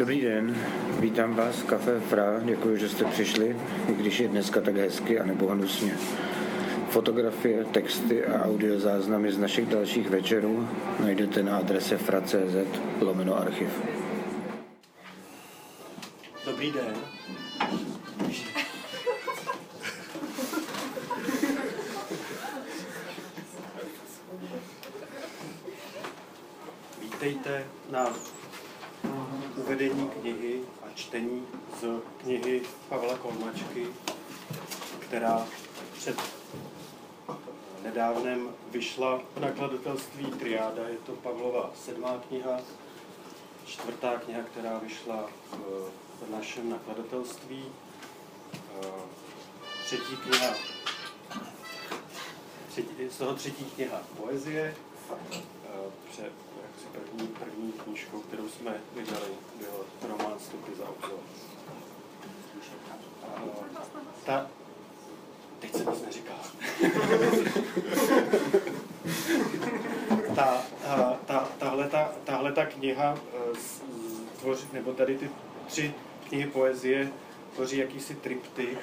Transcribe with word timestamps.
Dobrý 0.00 0.20
den, 0.20 0.56
vítám 1.00 1.34
vás 1.34 1.56
v 1.56 1.64
Café 1.64 2.00
Fra, 2.00 2.40
děkuji, 2.44 2.76
že 2.76 2.88
jste 2.88 3.04
přišli, 3.04 3.56
i 3.88 3.94
když 3.94 4.20
je 4.20 4.28
dneska 4.28 4.60
tak 4.60 4.76
hezky 4.76 5.20
a 5.20 5.26
nebo 5.26 5.46
hnusně. 5.46 5.96
Fotografie, 6.88 7.64
texty 7.64 8.24
a 8.24 8.44
audiozáznamy 8.44 9.32
z 9.32 9.38
našich 9.38 9.66
dalších 9.66 10.10
večerů 10.10 10.68
najdete 11.00 11.42
na 11.42 11.56
adrese 11.56 11.98
fra.cz 11.98 12.80
lomeno 13.00 13.38
archiv. 13.38 13.68
Dobrý 16.46 16.72
den. 16.72 16.94
Vítejte 27.00 27.64
na 27.90 28.14
uvedení 29.80 30.08
knihy 30.08 30.60
a 30.82 30.86
čtení 30.94 31.46
z 31.80 32.02
knihy 32.22 32.62
Pavla 32.88 33.18
Kolmačky, 33.18 33.86
která 34.98 35.46
před 35.92 36.16
nedávnem 37.82 38.48
vyšla 38.70 39.20
v 39.36 39.40
nakladatelství 39.40 40.26
Triáda. 40.26 40.88
Je 40.88 40.96
to 41.06 41.12
Pavlova 41.12 41.70
sedmá 41.84 42.22
kniha, 42.28 42.60
čtvrtá 43.66 44.18
kniha, 44.18 44.42
která 44.42 44.78
vyšla 44.78 45.30
v, 45.50 45.56
v 46.26 46.30
našem 46.30 46.70
nakladatelství. 46.70 47.64
Třetí 49.84 50.16
kniha, 50.16 50.54
třetí, 52.68 52.94
z 53.10 53.18
toho 53.18 53.34
třetí 53.34 53.64
kniha 53.64 54.02
poezie. 54.16 54.74
Před, 56.10 56.32
jak 56.62 56.80
si 56.80 56.86
první, 56.92 57.28
první 57.28 57.72
knížkou, 57.72 58.20
kterou 58.20 58.48
jsme 58.48 58.74
vydali, 58.94 59.30
byl 59.58 59.86
román 60.08 60.38
Stupy 60.38 60.74
za 60.78 60.88
obzor. 60.88 61.18
Ta, 64.24 64.46
teď 65.60 65.72
se 65.74 65.84
nic 65.84 66.02
neříká. 66.02 66.34
ta, 70.34 70.62
ta, 71.26 71.48
tahle, 71.58 71.88
ta, 71.88 72.12
tahle 72.24 72.52
ta 72.52 72.66
kniha, 72.66 73.18
tvoří, 74.40 74.68
nebo 74.72 74.92
tady 74.92 75.18
ty 75.18 75.30
tři 75.66 75.94
knihy 76.28 76.46
poezie 76.46 77.12
tvoří 77.54 77.78
jakýsi 77.78 78.14
triptych, 78.14 78.78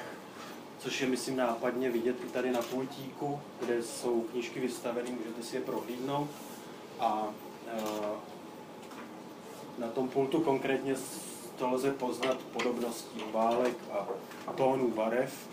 což 0.80 1.02
je, 1.02 1.08
myslím, 1.08 1.36
nápadně 1.36 1.90
vidět 1.90 2.16
i 2.24 2.30
tady 2.30 2.52
na 2.52 2.62
pultíku, 2.62 3.40
kde 3.60 3.84
jsou 3.84 4.22
knížky 4.22 4.60
vystaveny, 4.60 5.12
můžete 5.12 5.44
si 5.44 5.56
je 5.56 5.62
prohlídnout. 5.62 6.30
A 7.00 7.28
na 9.78 9.88
tom 9.88 10.10
pultu 10.10 10.42
konkrétně 10.42 10.96
to 11.58 11.70
lze 11.70 11.92
poznat 11.92 12.38
podobností 12.38 13.24
válek 13.32 13.78
a 14.48 14.54
tónů 14.54 14.92
barev, 14.92 15.50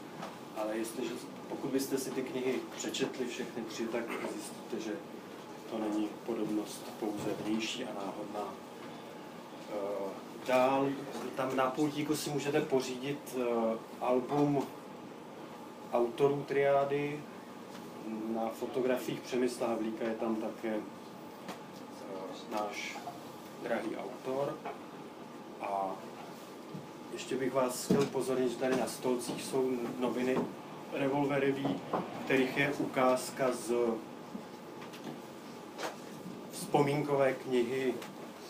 ale 0.56 0.76
jestliže, 0.76 1.14
pokud 1.48 1.70
byste 1.70 1.98
si 1.98 2.10
ty 2.10 2.22
knihy 2.22 2.54
přečetli 2.76 3.26
všechny 3.26 3.62
tři, 3.62 3.86
tak 3.86 4.04
zjistíte, 4.32 4.80
že 4.80 4.92
to 5.70 5.78
není 5.78 6.08
podobnost 6.26 6.92
pouze 7.00 7.30
vnější 7.44 7.84
a 7.84 7.94
náhodná. 7.94 8.54
Dál, 10.46 10.88
tam 11.36 11.56
na 11.56 11.70
pultíku 11.70 12.16
si 12.16 12.30
můžete 12.30 12.60
pořídit 12.60 13.36
album 14.00 14.66
autorů 15.92 16.44
triády. 16.48 17.20
Na 18.34 18.48
fotografiích 18.48 19.20
Přemysla 19.20 19.68
Havlíka 19.68 20.04
je 20.04 20.14
tam 20.14 20.36
také 20.36 20.80
náš 22.50 22.98
drahý 23.62 23.96
autor. 23.96 24.56
A 25.60 25.90
ještě 27.12 27.36
bych 27.36 27.52
vás 27.52 27.84
chtěl 27.84 28.02
upozornit, 28.02 28.50
že 28.50 28.56
tady 28.56 28.76
na 28.76 28.86
stolcích 28.86 29.42
jsou 29.42 29.70
noviny 29.98 30.38
revolverový, 30.92 31.80
kterých 32.24 32.56
je 32.56 32.72
ukázka 32.78 33.52
z 33.52 33.72
vzpomínkové 36.52 37.32
knihy 37.32 37.94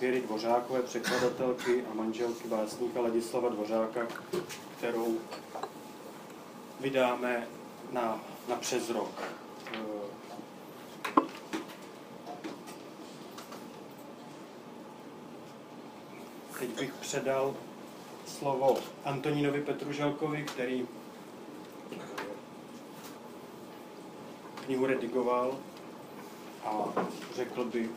Věry 0.01 0.21
Dvořákové, 0.21 0.83
překladatelky 0.83 1.85
a 1.91 1.95
manželky 1.95 2.49
básníka 2.49 3.01
Ladislava 3.01 3.49
Dvořáka, 3.49 4.01
kterou 4.79 5.19
vydáme 6.81 7.47
na, 7.93 8.21
na 8.49 8.57
přes 8.57 8.91
rok. 8.91 9.23
Teď 16.59 16.71
bych 16.81 16.93
předal 17.15 17.55
slovo 18.27 18.79
Antonínovi 19.05 19.61
Petruželkovi, 19.61 20.43
který 20.43 20.87
knihu 24.65 24.87
redigoval 24.87 25.59
a 26.65 26.85
řekl 27.35 27.65
by 27.65 27.91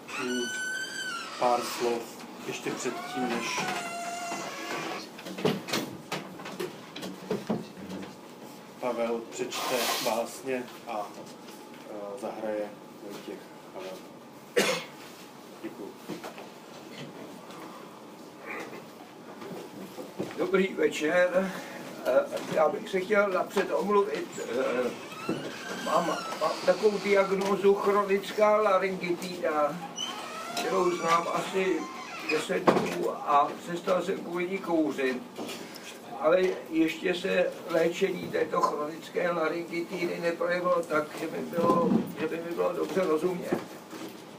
pár 1.39 1.61
slov 1.61 2.25
ještě 2.47 2.71
předtím, 2.71 3.29
než 3.29 3.59
Pavel 8.79 9.21
přečte 9.29 9.75
básně 10.05 10.63
a 10.87 11.07
zahraje 12.21 12.69
Vojtěch 13.03 13.39
Pavel. 13.73 13.97
Děkuji. 15.63 16.16
Dobrý 20.37 20.73
večer. 20.73 21.51
Já 22.55 22.69
bych 22.69 22.89
se 22.89 22.99
chtěl 22.99 23.29
napřed 23.29 23.71
omluvit. 23.71 24.27
Mám, 25.85 26.07
mám 26.41 26.51
takovou 26.65 26.97
diagnózu 26.97 27.73
chronická 27.73 28.57
laryngitída, 28.57 29.77
kterou 30.59 30.91
znám 30.91 31.27
asi 31.33 31.79
10 32.31 32.63
dnů 32.63 33.11
a 33.11 33.51
přestal 33.63 34.01
jsem 34.01 34.19
kvůli 34.19 34.57
kouřit. 34.57 35.21
Ale 36.19 36.41
ještě 36.69 37.15
se 37.15 37.47
léčení 37.69 38.27
této 38.27 38.61
chronické 38.61 39.31
laryngitidy 39.31 40.19
neprojevilo 40.21 40.81
tak, 40.87 41.03
že 41.19 41.27
by, 41.27 41.37
bylo, 41.37 41.89
že 42.19 42.27
by 42.27 42.35
mi 42.37 42.55
bylo 42.55 42.73
dobře 42.73 43.01
rozumět. 43.01 43.76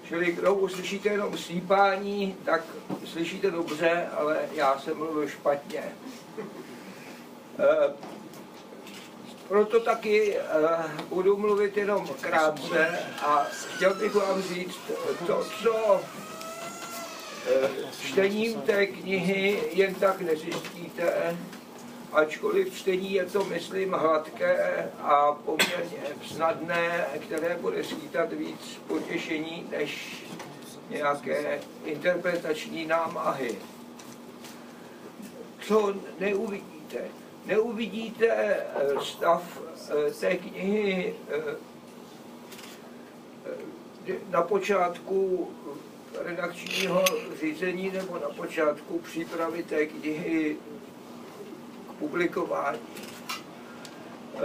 Čili 0.08 0.32
kdo 0.32 0.54
uslyšíte 0.54 1.08
jenom 1.08 1.38
slípání, 1.38 2.36
tak 2.44 2.62
slyšíte 3.04 3.50
dobře, 3.50 4.06
ale 4.16 4.38
já 4.52 4.78
jsem 4.78 4.96
mluvil 4.96 5.28
špatně. 5.28 5.80
E, 5.80 5.94
proto 9.48 9.80
taky 9.80 10.36
e, 10.36 10.42
budu 11.08 11.36
mluvit 11.36 11.76
jenom 11.76 12.08
krátce 12.20 12.98
a 13.22 13.46
chtěl 13.74 13.94
bych 13.94 14.14
vám 14.14 14.42
říct 14.42 14.80
to, 15.26 15.46
co 15.62 16.00
e, 17.46 17.69
čtením 18.02 18.60
té 18.60 18.86
knihy 18.86 19.62
jen 19.72 19.94
tak 19.94 20.20
nezjistíte, 20.20 21.36
ačkoliv 22.12 22.74
čtení 22.74 23.12
je 23.12 23.24
to, 23.24 23.44
myslím, 23.44 23.92
hladké 23.92 24.91
a 24.98 25.32
poměrně 25.32 26.02
snadné, 26.26 27.06
které 27.26 27.56
bude 27.60 27.84
skýtat 27.84 28.32
víc 28.32 28.80
potěšení 28.86 29.66
než 29.70 30.22
nějaké 30.91 31.60
interpretační 31.84 32.86
námahy. 32.86 33.58
Co 35.60 35.94
neuvidíte? 36.19 36.98
Neuvidíte 37.46 38.56
stav 39.02 39.60
té 40.20 40.36
knihy 40.36 41.14
na 44.30 44.42
počátku 44.42 45.50
redakčního 46.25 47.04
řízení 47.40 47.90
nebo 47.90 48.14
na 48.14 48.28
počátku 48.28 48.98
přípravy 48.98 49.62
té 49.62 49.87
knihy 49.87 50.56
publikování. 51.98 52.80
Eh, 54.36 54.40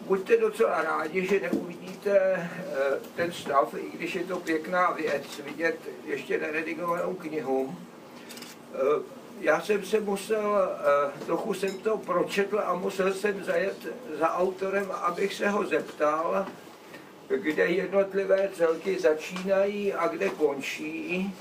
buďte 0.00 0.36
docela 0.36 0.82
rádi, 0.82 1.26
že 1.26 1.40
neuvidíte 1.40 2.18
eh, 2.18 2.50
ten 3.16 3.32
stav, 3.32 3.74
i 3.74 3.90
když 3.96 4.14
je 4.14 4.24
to 4.24 4.36
pěkná 4.36 4.90
věc, 4.90 5.40
vidět 5.44 5.78
ještě 6.04 6.40
neredigovanou 6.40 7.14
knihu. 7.14 7.76
Eh, 8.74 9.16
já 9.40 9.60
jsem 9.60 9.84
se 9.84 10.00
musel, 10.00 10.68
trochu 11.26 11.54
jsem 11.54 11.78
to 11.78 11.98
pročetl 11.98 12.62
a 12.64 12.74
musel 12.74 13.14
jsem 13.14 13.44
zajet 13.44 13.76
za 14.18 14.34
autorem, 14.34 14.90
abych 14.90 15.34
se 15.34 15.48
ho 15.48 15.66
zeptal, 15.66 16.46
kde 17.28 17.66
jednotlivé 17.66 18.50
celky 18.54 18.98
začínají 18.98 19.92
a 19.92 20.08
kde 20.08 20.28
končí 20.28 21.34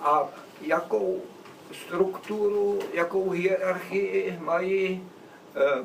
a 0.00 0.28
jakou 0.60 1.22
strukturu, 1.72 2.78
jakou 2.92 3.30
hierarchii 3.30 4.38
mají 4.40 5.08
eh, 5.56 5.84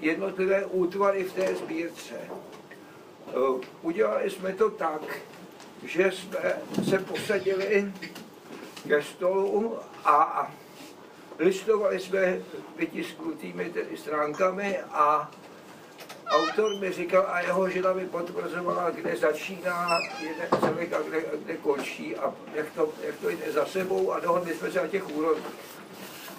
jednotlivé 0.00 0.66
útvary 0.66 1.24
v 1.24 1.32
té 1.32 1.54
sbírce. 1.54 2.14
Eh, 2.20 3.66
udělali 3.82 4.30
jsme 4.30 4.52
to 4.52 4.70
tak, 4.70 5.02
že 5.84 6.12
jsme 6.12 6.58
se 6.90 6.98
posadili 6.98 7.92
ke 8.88 9.02
stolu 9.02 9.78
a 10.04 10.50
listovali 11.38 12.00
jsme 12.00 12.38
vytisknutými 12.76 13.64
tedy 13.64 13.96
stránkami 13.96 14.78
a 14.78 15.30
autor 16.28 16.80
mi 16.80 16.92
říkal 16.92 17.26
a 17.28 17.40
jeho 17.40 17.70
žena 17.70 17.92
mi 17.92 18.06
potvrzovala, 18.06 18.90
kde 18.90 19.16
začíná 19.16 19.88
jeden 20.20 20.60
celek 20.60 20.92
a 20.92 21.02
kde, 21.02 21.24
kde 21.44 21.56
končí 21.56 22.16
a 22.16 22.34
jak 22.54 22.70
to, 22.70 22.88
jak 23.02 23.16
to 23.16 23.28
jde 23.30 23.52
za 23.52 23.66
sebou 23.66 24.12
a 24.12 24.20
dohodli 24.20 24.54
jsme 24.54 24.70
se 24.70 24.82
na 24.82 24.88
těch 24.88 25.16
úrovních. 25.16 25.46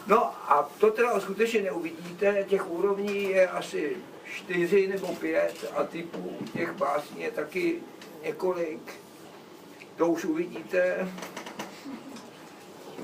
No 0.07 0.51
a 0.51 0.69
to 0.79 0.91
teda 0.91 1.19
skutečně 1.19 1.61
neuvidíte, 1.61 2.45
těch 2.47 2.69
úrovní 2.69 3.29
je 3.29 3.47
asi 3.47 3.97
čtyři 4.35 4.87
nebo 4.87 5.07
pět 5.15 5.73
a 5.75 5.83
typů 5.83 6.37
těch 6.53 6.71
básní 6.71 7.21
je 7.21 7.31
taky 7.31 7.79
několik. 8.23 8.93
To 9.97 10.07
už 10.07 10.25
uvidíte. 10.25 11.07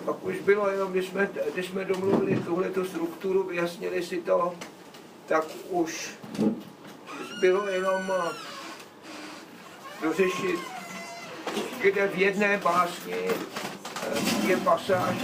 Pak 0.05 0.23
už 0.23 0.39
bylo 0.39 0.69
jenom, 0.69 0.91
když 0.91 1.07
jsme, 1.07 1.29
když 1.53 1.65
jsme 1.65 1.85
domluvili 1.85 2.39
tuhletu 2.39 2.85
strukturu, 2.85 3.43
vyjasnili 3.43 4.03
si 4.03 4.21
to, 4.21 4.55
tak 5.25 5.45
už 5.69 6.15
bylo 7.39 7.67
jenom 7.67 8.11
eh, 8.11 8.31
dořešit, 10.01 10.59
kde 11.81 12.07
v 12.07 12.17
jedné 12.17 12.57
básni 12.57 13.13
eh, 13.13 14.47
je 14.47 14.57
pasáž 14.57 15.15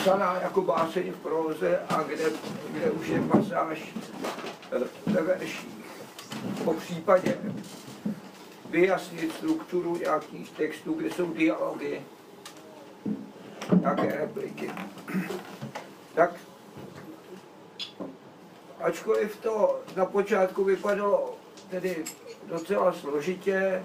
psaná 0.00 0.38
jako 0.42 0.62
báseň 0.62 1.12
v 1.12 1.16
proze 1.16 1.78
a 1.88 2.02
kde, 2.02 2.24
kde 2.70 2.90
už 2.90 3.08
je 3.08 3.20
pasáž 3.20 3.78
eh, 4.72 4.78
ve 5.06 5.22
verších. 5.22 5.84
Po 6.64 6.74
případě 6.74 7.38
vyjasnit 8.70 9.32
strukturu 9.32 9.96
nějakých 9.96 10.50
textů, 10.50 10.92
kde 10.92 11.10
jsou 11.10 11.32
dialogy, 11.32 12.02
nějaké 13.80 14.16
repliky. 14.16 14.70
Tak 16.14 16.30
ačkoliv 18.84 19.36
to 19.36 19.80
na 19.96 20.06
počátku 20.06 20.64
vypadalo 20.64 21.34
tedy 21.70 22.04
docela 22.46 22.92
složitě, 22.92 23.82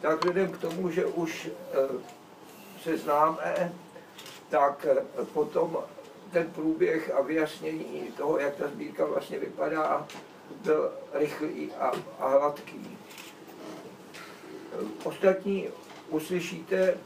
tak 0.00 0.18
vzhledem 0.18 0.52
k 0.52 0.58
tomu, 0.58 0.90
že 0.90 1.06
už 1.06 1.48
eh, 1.48 1.78
se 2.82 2.98
známe, 2.98 3.72
tak 4.48 4.86
eh, 4.90 5.24
potom 5.32 5.78
ten 6.32 6.50
průběh 6.50 7.14
a 7.14 7.22
vyjasnění 7.22 8.12
toho, 8.16 8.38
jak 8.38 8.56
ta 8.56 8.68
sbírka 8.68 9.04
vlastně 9.04 9.38
vypadá, 9.38 10.06
byl 10.62 10.92
rychlý 11.12 11.72
a, 11.72 11.92
a 12.20 12.28
hladký. 12.28 12.98
Ostatní 15.04 15.68
uslyšíte, 16.08 16.98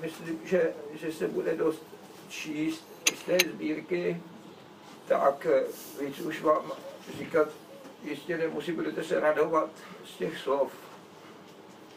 myslím, 0.00 0.40
že, 0.44 0.72
že 0.94 1.12
se 1.12 1.28
bude 1.28 1.56
dost 1.56 1.82
číst 2.28 2.84
z 3.14 3.22
té 3.22 3.38
sbírky, 3.48 4.22
tak 5.10 5.46
eh, 5.46 5.64
víc 6.04 6.20
už 6.20 6.42
vám 6.42 6.72
říkat 7.18 7.48
jistě 8.04 8.38
nemusí, 8.38 8.72
budete 8.72 9.04
se 9.04 9.20
radovat 9.20 9.70
z 10.04 10.16
těch 10.18 10.38
slov 10.38 10.72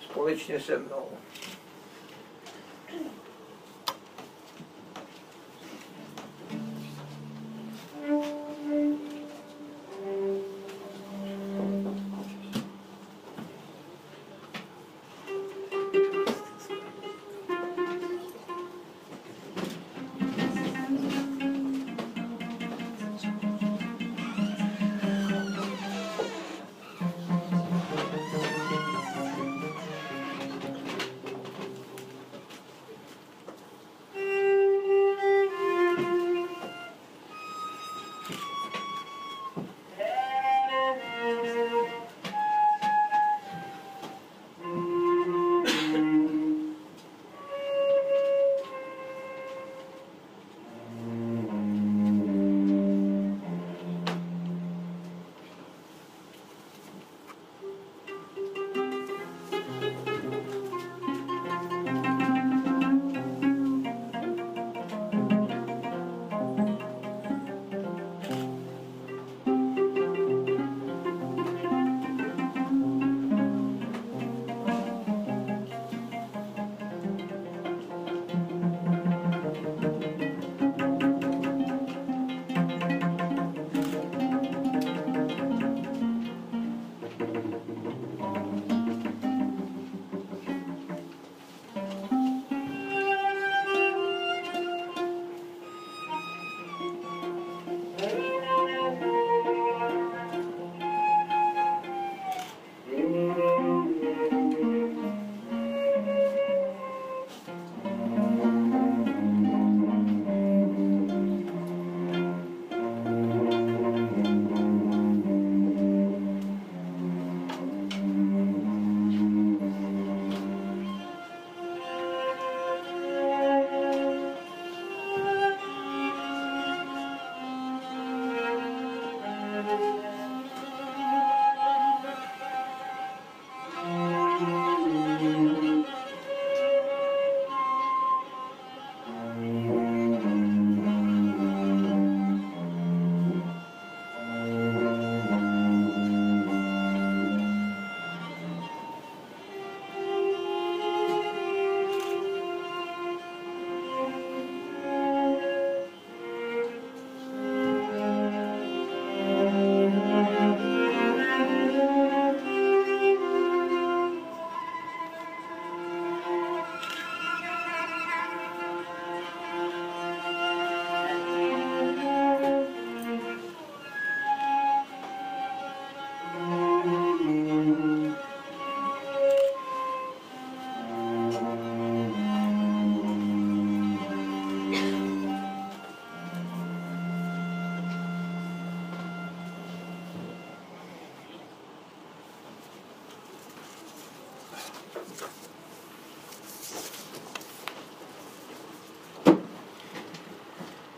společně 0.01 0.59
se 0.59 0.77
mnou. 0.77 1.09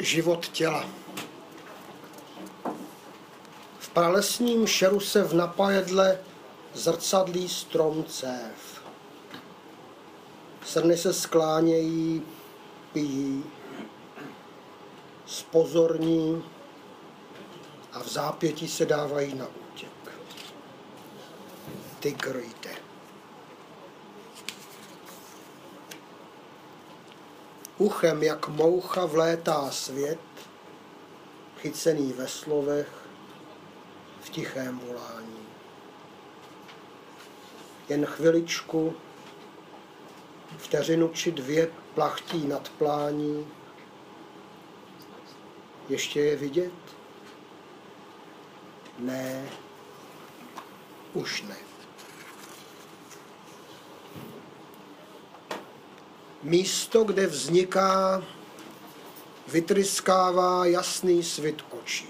Život 0.06 0.48
těla. 0.48 0.86
V 3.80 3.90
pralesním 3.90 4.68
šeru 4.68 5.00
se 5.00 5.24
v 5.24 5.34
napajedle 5.34 6.20
zrcadlí 6.74 7.50
strom 7.50 8.04
cév. 8.04 8.82
Srny 10.66 10.98
se 10.98 11.14
sklánějí, 11.14 12.22
pijí, 12.94 13.44
spozorní 15.26 16.44
a 17.94 18.00
v 18.00 18.08
zápětí 18.08 18.68
se 18.68 18.86
dávají 18.86 19.36
na 19.36 19.48
útěk. 19.48 19.90
Tygr 22.00 22.38
jde. 22.38 22.76
Uchem 27.86 28.24
jak 28.24 28.48
moucha 28.48 29.06
vlétá 29.06 29.72
svět, 29.72 30.20
chycený 31.58 32.14
ve 32.14 32.28
slovech, 32.28 32.90
v 34.22 34.30
tichém 34.30 34.80
volání. 34.80 35.48
Jen 37.90 38.06
chviličku, 38.06 38.96
vteřinu 40.58 41.08
či 41.08 41.32
dvě 41.32 41.72
plachtí 41.96 42.48
nad 42.48 42.70
plání. 42.70 43.48
Ještě 45.90 46.20
je 46.20 46.36
vidět? 46.36 46.74
Ne, 49.00 49.50
už 51.14 51.42
ne. 51.42 51.75
Místo, 56.46 57.04
kde 57.04 57.28
vzniká, 57.28 58.24
vytryskává 59.48 60.66
jasný 60.66 61.24
svit 61.24 61.66
očí. 61.70 62.10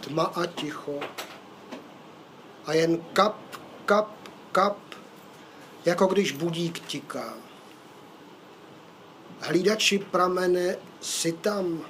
Tma 0.00 0.22
a 0.22 0.46
ticho. 0.46 1.00
A 2.66 2.72
jen 2.72 3.04
kap, 3.12 3.36
kap, 3.86 4.10
kap, 4.52 4.78
jako 5.84 6.06
když 6.06 6.32
budík 6.32 6.78
tiká. 6.78 7.34
Hlídači 9.40 9.98
pramene 9.98 10.76
si 11.00 11.32
tam 11.32 11.86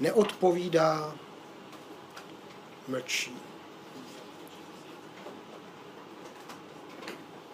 neodpovídá, 0.00 1.14
mlčí. 2.88 3.43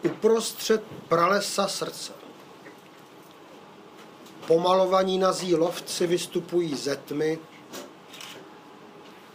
Uprostřed 0.02 0.83
pralesa 1.09 1.69
srdce. 1.69 2.12
Pomalovaní 4.47 5.19
nazí 5.19 5.54
lovci 5.54 6.07
vystupují 6.07 6.75
ze 6.75 6.97
tmy, 6.97 7.38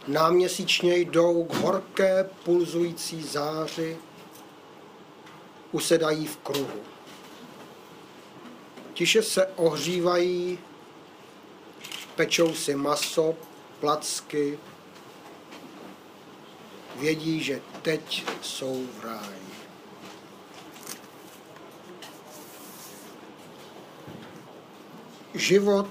náměsíčně 0.08 0.96
jdou 0.96 1.44
k 1.44 1.54
horké 1.54 2.30
pulzující 2.44 3.22
záři, 3.22 3.98
usedají 5.72 6.26
v 6.26 6.36
kruhu. 6.36 6.80
Tiše 8.94 9.22
se 9.22 9.46
ohřívají, 9.46 10.58
pečou 12.16 12.54
si 12.54 12.76
maso, 12.76 13.34
placky, 13.80 14.58
vědí, 16.96 17.42
že 17.42 17.60
teď 17.82 18.24
jsou 18.42 18.86
v 19.00 19.04
ráji. 19.04 19.45
Život 25.36 25.88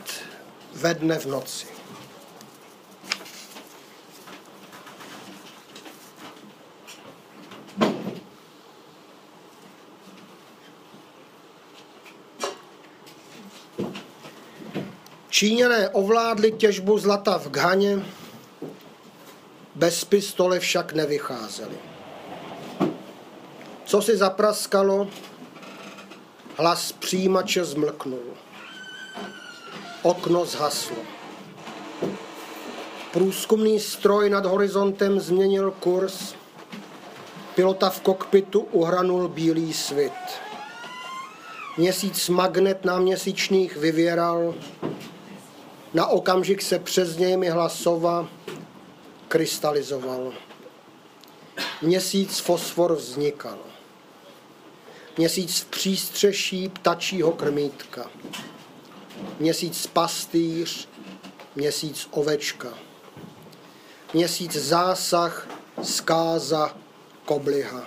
ve 0.74 0.94
dne 0.94 1.20
v 1.20 1.26
noci. 1.26 1.68
Číňané 15.30 15.90
ovládli 15.90 16.52
těžbu 16.52 16.98
zlata 17.00 17.38
v 17.38 17.50
Ghaně, 17.50 18.06
bez 19.76 20.06
pistole 20.06 20.60
však 20.60 20.94
nevycházeli. 20.94 21.78
Co 23.86 24.02
si 24.02 24.18
zapraskalo, 24.18 25.08
hlas 26.58 26.92
přijímače 26.92 27.66
zmlknul. 27.66 28.45
Okno 30.06 30.46
zhaslo. 30.46 30.98
Průzkumný 33.14 33.80
stroj 33.80 34.30
nad 34.30 34.46
horizontem 34.46 35.20
změnil 35.20 35.72
kurz. 35.72 36.34
Pilota 37.56 37.90
v 37.90 38.02
kokpitu 38.02 38.60
uhranul 38.60 39.28
bílý 39.28 39.74
svit. 39.74 40.14
Měsíc 41.78 42.30
magnet 42.30 42.86
na 42.86 43.00
měsíčních 43.00 43.78
vyvěral. 43.78 44.56
Na 45.94 46.08
okamžik 46.08 46.62
se 46.62 46.80
přes 46.80 47.18
něj 47.18 47.38
myhla 47.38 47.70
sova, 47.70 48.28
krystalizoval. 49.28 50.34
Měsíc 51.82 52.40
fosfor 52.40 52.96
vznikal. 52.96 53.60
Měsíc 55.18 55.62
v 55.62 55.66
přístřeší 55.66 56.70
ptačího 56.70 57.32
krmítka 57.32 58.10
měsíc 59.40 59.88
pastýř, 59.88 60.88
měsíc 61.56 62.08
ovečka, 62.12 62.74
měsíc 64.14 64.56
zásah, 64.56 65.48
zkáza, 65.84 66.78
kobliha. 67.26 67.86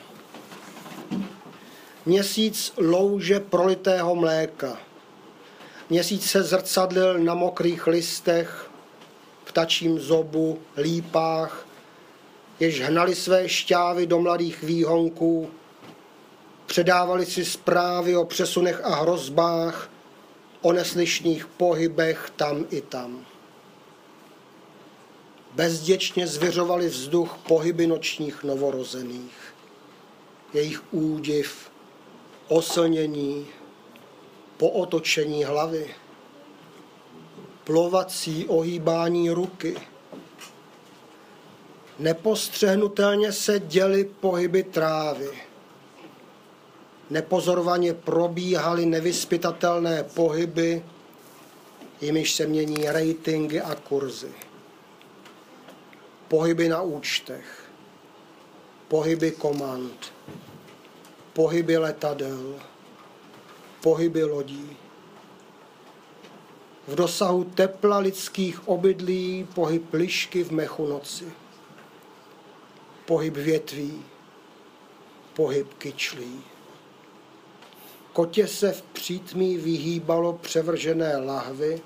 Měsíc 2.07 2.73
louže 2.77 3.41
prolitého 3.41 4.15
mléka. 4.15 4.79
Měsíc 5.91 6.31
se 6.31 6.43
zrcadlil 6.43 7.19
na 7.19 7.35
mokrých 7.35 7.87
listech, 7.87 8.71
ptačím 9.45 9.99
zobu, 9.99 10.59
lípách, 10.77 11.67
jež 12.61 12.81
hnali 12.81 13.15
své 13.15 13.49
šťávy 13.49 14.07
do 14.07 14.19
mladých 14.19 14.63
výhonků, 14.63 15.51
předávali 16.67 17.27
si 17.27 17.45
zprávy 17.45 18.17
o 18.17 18.25
přesunech 18.25 18.85
a 18.85 18.95
hrozbách, 18.95 19.91
o 20.63 20.73
neslyšných 20.73 21.47
pohybech 21.47 22.33
tam 22.37 22.67
i 22.71 22.81
tam. 22.81 23.27
Bezděčně 25.55 26.27
zvěřovali 26.27 26.89
vzduch 26.89 27.39
pohyby 27.49 27.87
nočních 27.87 28.45
novorozených. 28.45 29.55
Jejich 30.53 30.95
údiv, 30.95 31.71
oslnění, 32.49 33.47
pootočení 34.57 35.45
hlavy, 35.45 35.95
plovací 37.65 38.47
ohýbání 38.47 39.31
ruky. 39.31 39.77
Nepostřehnutelně 41.99 43.33
se 43.33 43.61
děly 43.61 44.05
pohyby 44.05 44.63
trávy 44.63 45.48
nepozorovaně 47.11 47.95
probíhaly 47.95 48.87
nevyspytatelné 48.87 50.05
pohyby, 50.05 50.85
jimiž 52.01 52.35
se 52.35 52.47
mění 52.47 52.85
ratingy 52.85 53.61
a 53.61 53.75
kurzy. 53.75 54.33
Pohyby 56.29 56.69
na 56.69 56.83
účtech, 56.83 57.71
pohyby 58.89 59.31
komand, 59.31 60.13
pohyby 61.33 61.77
letadel, 61.79 62.55
pohyby 63.83 64.25
lodí. 64.25 64.77
V 66.89 66.95
dosahu 66.95 67.45
tepla 67.45 67.99
lidských 67.99 68.69
obydlí 68.69 69.49
pohyb 69.55 69.95
lišky 69.95 70.45
v 70.45 70.51
mechu 70.51 70.87
noci. 70.87 71.33
Pohyb 73.07 73.37
větví, 73.37 74.05
pohyb 75.35 75.75
kyčlí. 75.75 76.45
Kotě 78.19 78.47
se 78.47 78.73
v 78.73 78.83
přítmí 78.83 79.57
vyhýbalo 79.57 80.33
převržené 80.33 81.17
lahvy, 81.17 81.83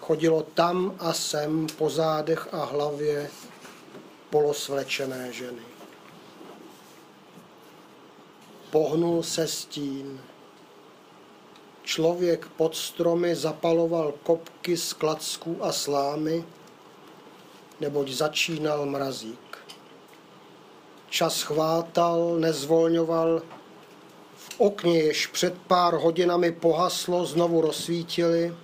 chodilo 0.00 0.42
tam 0.42 0.96
a 0.98 1.12
sem 1.12 1.66
po 1.78 1.90
zádech 1.90 2.48
a 2.54 2.64
hlavě 2.64 3.30
polosvlečené 4.30 5.32
ženy. 5.32 5.62
Pohnul 8.70 9.22
se 9.22 9.48
stín. 9.48 10.20
Člověk 11.82 12.46
pod 12.46 12.76
stromy 12.76 13.36
zapaloval 13.36 14.14
kopky 14.22 14.76
z 14.76 14.92
klacků 14.92 15.64
a 15.64 15.72
slámy, 15.72 16.44
neboť 17.80 18.10
začínal 18.10 18.86
mrazík. 18.86 19.58
Čas 21.08 21.42
chvátal, 21.42 22.36
nezvolňoval, 22.38 23.42
okně, 24.60 24.98
jež 24.98 25.26
před 25.26 25.58
pár 25.58 25.94
hodinami 25.94 26.52
pohaslo, 26.52 27.26
znovu 27.26 27.60
rozsvítili, 27.60 28.54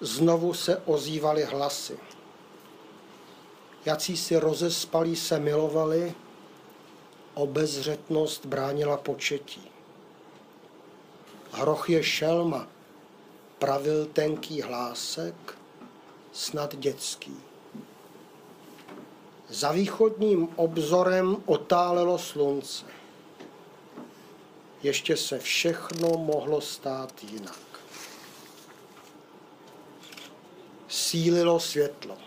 znovu 0.00 0.54
se 0.54 0.76
ozývaly 0.76 1.44
hlasy. 1.44 1.98
Jací 3.84 4.16
si 4.16 4.36
rozespalí 4.36 5.16
se 5.16 5.38
milovali, 5.38 6.14
obezřetnost 7.34 8.46
bránila 8.46 8.96
početí. 8.96 9.70
Hroch 11.52 11.90
je 11.90 12.02
šelma, 12.02 12.68
pravil 13.58 14.06
tenký 14.06 14.62
hlásek, 14.62 15.58
snad 16.32 16.76
dětský. 16.76 17.36
Za 19.48 19.72
východním 19.72 20.48
obzorem 20.56 21.36
otálelo 21.46 22.18
slunce. 22.18 22.95
Ještě 24.86 25.16
se 25.16 25.38
všechno 25.38 26.08
mohlo 26.08 26.60
stát 26.60 27.24
jinak. 27.24 27.58
Sílilo 30.88 31.60
světlo. 31.60 32.18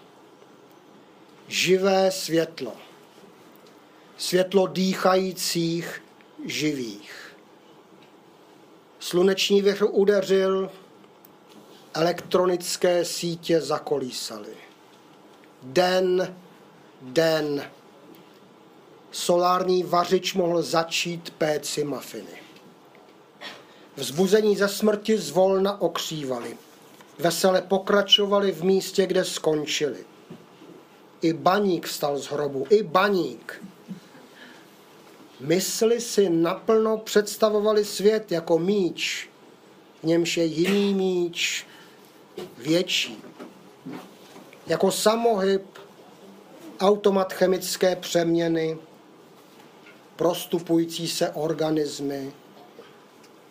Živé 1.48 2.12
světlo. 2.12 2.74
Světlo 4.18 4.68
dýchajících 4.68 6.04
živých. 6.46 7.36
Sluneční 9.00 9.62
věhr 9.62 9.88
udeřil, 9.92 10.72
elektronické 11.94 13.06
sítě 13.06 13.62
zakolísaly. 13.62 14.58
Den 15.64 16.36
den. 17.02 17.72
Solární 19.12 19.84
vařič 19.84 20.34
mohl 20.34 20.62
začít 20.62 21.30
péci 21.30 21.84
mafiny. 21.84 22.49
Vzbuzení 24.00 24.56
ze 24.56 24.68
smrti 24.68 25.18
zvolna 25.18 25.82
okřívali. 25.82 26.58
Vesele 27.20 27.62
pokračovali 27.62 28.52
v 28.52 28.64
místě, 28.64 29.08
kde 29.08 29.26
skončili. 29.26 30.06
I 31.22 31.34
baník 31.34 31.88
stal 31.88 32.18
z 32.18 32.26
hrobu, 32.28 32.68
i 32.70 32.84
baník. 32.84 33.64
Mysli 35.40 36.02
si 36.02 36.30
naplno 36.30 36.98
představovali 36.98 37.86
svět 37.86 38.32
jako 38.32 38.60
míč, 38.60 39.30
v 40.02 40.04
němž 40.04 40.38
je 40.38 40.46
jiný 40.46 40.94
míč, 40.94 41.66
větší. 42.58 43.24
Jako 44.68 44.92
samohyb 44.92 45.66
automat 46.80 47.34
chemické 47.34 47.96
přeměny, 47.96 48.78
prostupující 50.16 51.08
se 51.08 51.30
organismy, 51.30 52.34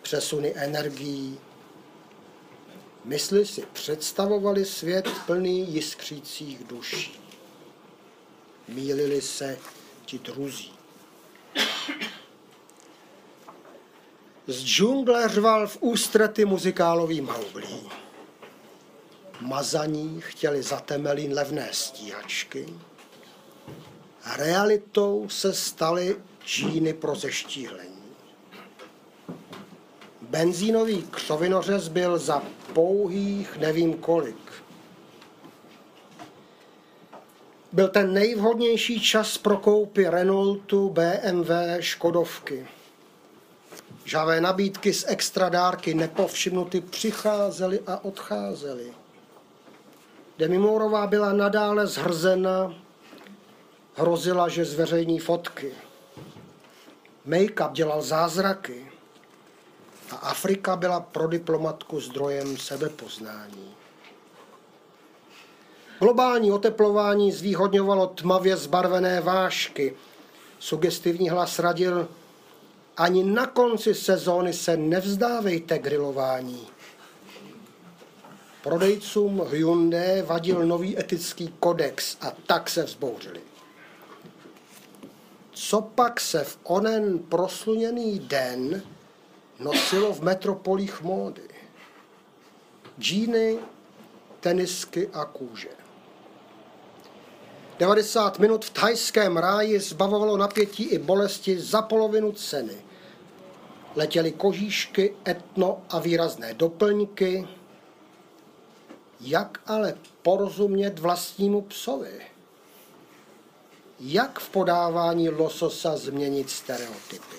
přesuny 0.09 0.53
energií. 0.55 1.39
Mysli 3.05 3.45
si 3.45 3.65
představovali 3.73 4.65
svět 4.65 5.09
plný 5.25 5.73
jiskřících 5.73 6.63
duší. 6.63 7.21
Mílili 8.67 9.21
se 9.21 9.57
ti 10.05 10.19
druzí. 10.19 10.73
Z 14.47 14.63
džungle 14.63 15.29
řval 15.29 15.67
v 15.67 15.77
ústrety 15.79 16.45
muzikálový 16.45 17.21
mauglí. 17.21 17.89
Mazaní 19.41 20.21
chtěli 20.21 20.63
za 20.63 20.79
temelín 20.79 21.33
levné 21.33 21.69
stíhačky, 21.71 22.65
realitou 24.37 25.29
se 25.29 25.53
staly 25.53 26.21
číny 26.43 26.93
pro 26.93 27.15
zeštíhlení. 27.15 27.98
Benzínový 30.29 31.03
křovinořez 31.11 31.87
byl 31.87 32.17
za 32.17 32.43
pouhých 32.73 33.57
nevím 33.57 33.93
kolik. 33.93 34.51
Byl 37.71 37.87
ten 37.87 38.13
nejvhodnější 38.13 39.01
čas 39.01 39.37
pro 39.37 39.57
koupy 39.57 40.07
Renaultu, 40.07 40.89
BMW, 40.89 41.51
Škodovky. 41.79 42.67
Žavé 44.05 44.41
nabídky 44.41 44.93
z 44.93 45.05
extra 45.07 45.49
dárky 45.49 45.93
nepovšimnuty 45.93 46.81
přicházely 46.81 47.79
a 47.87 48.05
odcházely. 48.05 48.93
Demimourová 50.37 51.07
byla 51.07 51.33
nadále 51.33 51.87
zhrzena 51.87 52.73
hrozila, 53.95 54.49
že 54.49 54.65
zveřejní 54.65 55.19
fotky. 55.19 55.71
Make-up 57.27 57.71
dělal 57.71 58.01
zázraky. 58.01 58.88
A 60.11 60.15
Afrika 60.15 60.75
byla 60.75 60.99
pro 60.99 61.27
diplomatku 61.27 61.99
zdrojem 61.99 62.57
sebepoznání. 62.57 63.75
Globální 65.99 66.51
oteplování 66.51 67.31
zvýhodňovalo 67.31 68.07
tmavě 68.07 68.57
zbarvené 68.57 69.21
vášky. 69.21 69.95
Sugestivní 70.59 71.29
hlas 71.29 71.59
radil, 71.59 72.07
ani 72.97 73.23
na 73.23 73.47
konci 73.47 73.95
sezóny 73.95 74.53
se 74.53 74.77
nevzdávejte 74.77 75.79
grilování. 75.79 76.67
Prodejcům 78.63 79.43
Hyundai 79.49 80.21
vadil 80.21 80.65
nový 80.65 80.99
etický 80.99 81.53
kodex 81.59 82.17
a 82.21 82.31
tak 82.47 82.69
se 82.69 82.83
vzbouřili 82.83 83.41
co 85.59 85.81
pak 85.81 86.19
se 86.19 86.43
v 86.43 86.57
onen 86.63 87.19
prosluněný 87.19 88.19
den 88.19 88.81
nosilo 89.59 90.13
v 90.13 90.21
metropolích 90.21 91.01
módy. 91.01 91.49
Džíny, 92.99 93.59
tenisky 94.39 95.07
a 95.13 95.25
kůže. 95.25 95.69
90 97.79 98.39
minut 98.39 98.65
v 98.65 98.69
thajském 98.69 99.37
ráji 99.37 99.79
zbavovalo 99.79 100.37
napětí 100.37 100.83
i 100.83 100.97
bolesti 100.97 101.59
za 101.59 101.81
polovinu 101.81 102.31
ceny. 102.31 102.75
Letěly 103.95 104.31
kožíšky, 104.31 105.15
etno 105.27 105.81
a 105.89 105.99
výrazné 105.99 106.53
doplňky. 106.53 107.47
Jak 109.21 109.59
ale 109.65 109.93
porozumět 110.21 110.99
vlastnímu 110.99 111.61
psovi? 111.61 112.29
jak 113.99 114.39
v 114.39 114.49
podávání 114.49 115.29
lososa 115.29 115.97
změnit 115.97 116.49
stereotypy. 116.49 117.35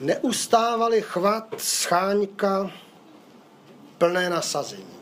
Neustávali 0.00 1.02
chvat, 1.02 1.44
scháňka, 1.58 2.70
plné 3.98 4.30
nasazení. 4.30 4.94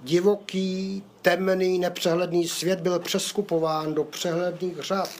Divoký, 0.00 1.04
temný, 1.22 1.78
nepřehledný 1.78 2.48
svět 2.48 2.80
byl 2.80 2.98
přeskupován 2.98 3.94
do 3.94 4.04
přehledných 4.04 4.78
řad, 4.78 5.10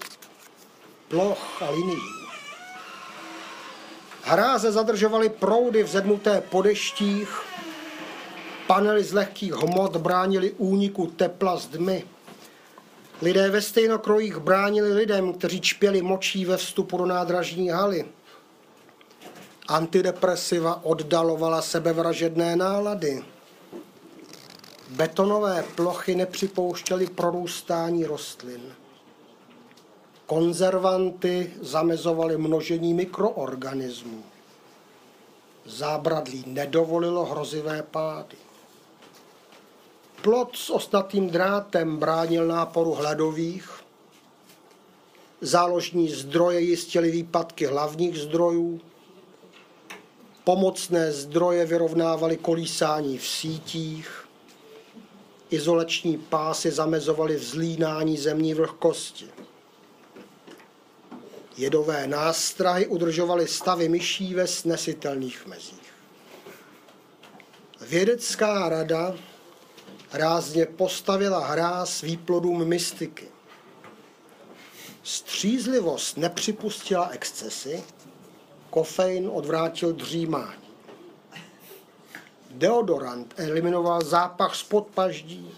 ploch 1.09 1.63
a 1.63 1.71
linií. 1.71 2.21
Hráze 4.23 4.73
zadržovaly 4.73 5.29
proudy 5.29 5.83
vzedmuté 5.83 6.41
po 6.41 6.63
deštích, 6.63 7.43
Panely 8.71 9.05
z 9.05 9.13
lehkých 9.13 9.53
hmot 9.53 9.97
bránili 9.97 10.51
úniku 10.51 11.07
tepla 11.07 11.57
z 11.57 11.67
dmy. 11.67 12.05
Lidé 13.23 13.51
ve 13.51 13.63
stejnokrojích 13.63 14.39
bránili 14.39 14.93
lidem, 14.93 15.33
kteří 15.33 15.61
čpěli 15.61 16.03
močí 16.03 16.45
ve 16.45 16.57
vstupu 16.57 16.97
do 16.97 17.07
nádražní 17.07 17.69
haly. 17.69 18.05
Antidepresiva 19.69 20.85
oddalovala 20.85 21.63
sebevražedné 21.63 22.57
nálady. 22.57 23.25
Betonové 24.91 25.65
plochy 25.75 26.15
nepřipouštěly 26.15 27.07
prorůstání 27.07 28.05
rostlin. 28.05 28.61
Konzervanty 30.27 31.55
zamezovaly 31.61 32.39
množení 32.39 32.95
mikroorganismů. 32.95 34.23
Zábradlí 35.67 36.45
nedovolilo 36.47 37.25
hrozivé 37.25 37.83
pády. 37.83 38.37
Plot 40.23 40.57
s 40.57 40.71
ostatým 40.71 41.31
drátem 41.31 41.97
bránil 41.97 42.47
náporu 42.47 42.93
hladových, 42.93 43.71
záložní 45.41 46.09
zdroje 46.09 46.61
jistily 46.61 47.11
výpadky 47.11 47.67
hlavních 47.67 48.19
zdrojů, 48.19 48.81
pomocné 50.45 51.13
zdroje 51.13 51.67
vyrovnávaly 51.67 52.37
kolísání 52.37 53.19
v 53.19 53.27
sítích, 53.27 54.29
izolační 55.51 56.19
pásy 56.19 56.71
zamezovaly 56.71 57.37
vzlínání 57.37 58.19
zemní 58.19 58.55
vlhkosti. 58.55 59.27
Jedové 61.57 62.07
nástrahy 62.07 62.87
udržovaly 62.87 63.49
stavy 63.49 63.89
myší 63.89 64.35
ve 64.35 64.47
snesitelných 64.47 65.47
mezích. 65.47 65.93
Vědecká 67.81 68.69
rada 68.69 69.15
rázně 70.13 70.67
postavila 70.67 71.47
hráz 71.47 72.01
výplodům 72.01 72.65
mystiky. 72.65 73.29
Střízlivost 75.03 76.17
nepřipustila 76.17 77.09
excesy, 77.09 77.85
kofein 78.71 79.31
odvrátil 79.33 79.93
dřímání. 79.93 80.71
Deodorant 82.51 83.35
eliminoval 83.37 84.01
zápach 84.01 84.55
z 84.55 84.63
podpaždí, 84.63 85.55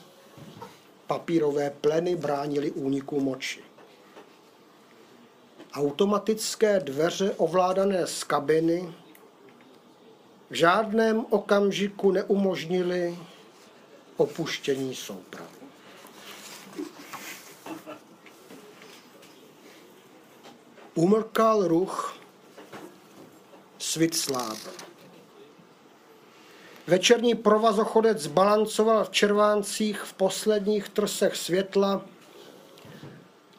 papírové 1.07 1.71
pleny 1.71 2.17
bránily 2.17 2.71
úniku 2.71 3.21
moči. 3.21 3.61
Automatické 5.75 6.81
dveře 6.81 7.35
ovládané 7.37 8.07
z 8.07 8.25
kabiny 8.25 8.95
v 10.51 10.55
žádném 10.55 11.27
okamžiku 11.31 12.11
neumožnili 12.11 13.19
opuštění 14.17 14.95
soupravu. 14.95 15.49
Umrkal 20.95 21.69
ruch 21.69 22.17
svit 23.79 24.15
sláva. 24.17 24.73
Večerní 26.87 27.35
provazochodec 27.35 28.27
balancoval 28.27 29.05
v 29.05 29.11
červáncích 29.11 30.01
v 30.01 30.13
posledních 30.13 30.89
trsech 30.89 31.37
světla 31.37 32.07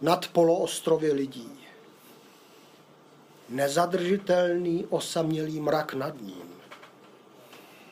nad 0.02 0.28
poloostrově 0.28 1.14
lidí. 1.14 1.60
Nezadržitelný 3.50 4.86
osamělý 4.90 5.60
mrak 5.60 5.94
nad 5.94 6.22
ním. 6.22 6.54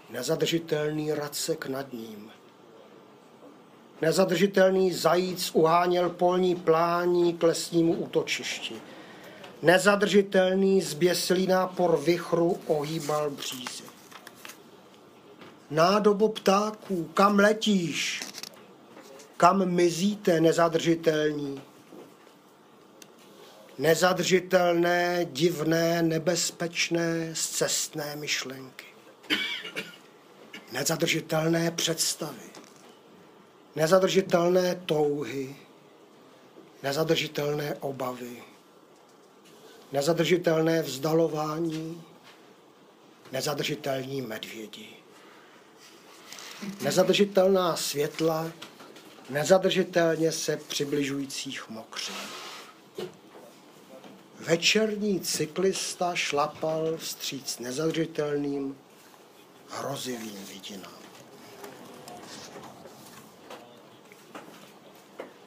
Nezadržitelný 0.09 1.13
racek 1.13 1.67
nad 1.67 1.93
ním. 1.93 2.30
Nezadržitelný 4.01 4.93
zajíc 4.93 5.51
uháněl 5.53 6.09
polní 6.09 6.55
plání 6.55 7.33
k 7.33 7.43
lesnímu 7.43 7.93
útočišti. 7.93 8.75
Nezadržitelný 9.61 10.81
zběsilý 10.81 11.47
nápor 11.47 11.99
vychru 12.03 12.59
ohýbal 12.67 13.29
břízy. 13.29 13.83
Nádobo 15.71 16.29
ptáků, 16.29 17.03
kam 17.13 17.39
letíš? 17.39 18.21
Kam 19.37 19.65
mizíte, 19.65 20.41
nezadržitelní? 20.41 21.61
Nezadržitelné, 23.77 25.25
divné, 25.31 26.01
nebezpečné, 26.01 27.29
zcestné 27.33 28.15
myšlenky. 28.15 28.85
Nezadržitelné 30.71 31.71
představy. 31.71 32.60
Nezadržitelné 33.75 34.75
touhy. 34.85 35.55
Nezadržitelné 36.83 37.75
obavy. 37.75 38.43
Nezadržitelné 39.91 40.81
vzdalování. 40.81 42.03
Nezadržitelní 43.31 44.21
medvědi 44.21 45.01
nezadržitelná 46.81 47.75
světla, 47.75 48.51
nezadržitelně 49.29 50.31
se 50.31 50.57
přibližujících 50.57 51.69
mokřin. 51.69 52.15
Večerní 54.39 55.19
cyklista 55.19 56.15
šlapal 56.15 56.97
vstříc 56.97 57.59
nezadržitelným, 57.59 58.77
hrozivým 59.69 60.45
vidinám. 60.45 61.00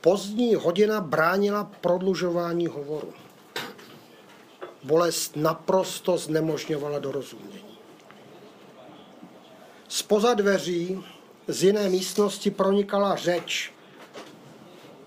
Pozdní 0.04 0.54
hodina 0.54 1.00
bránila 1.00 1.70
prodlužování 1.80 2.66
hovoru. 2.66 3.12
Bolest 4.82 5.36
naprosto 5.36 6.18
znemožňovala 6.18 6.98
dorozumění. 6.98 7.78
Spoza 9.88 10.34
dveří 10.34 11.04
z 11.48 11.62
jiné 11.62 11.88
místnosti 11.88 12.50
pronikala 12.50 13.16
řeč. 13.16 13.72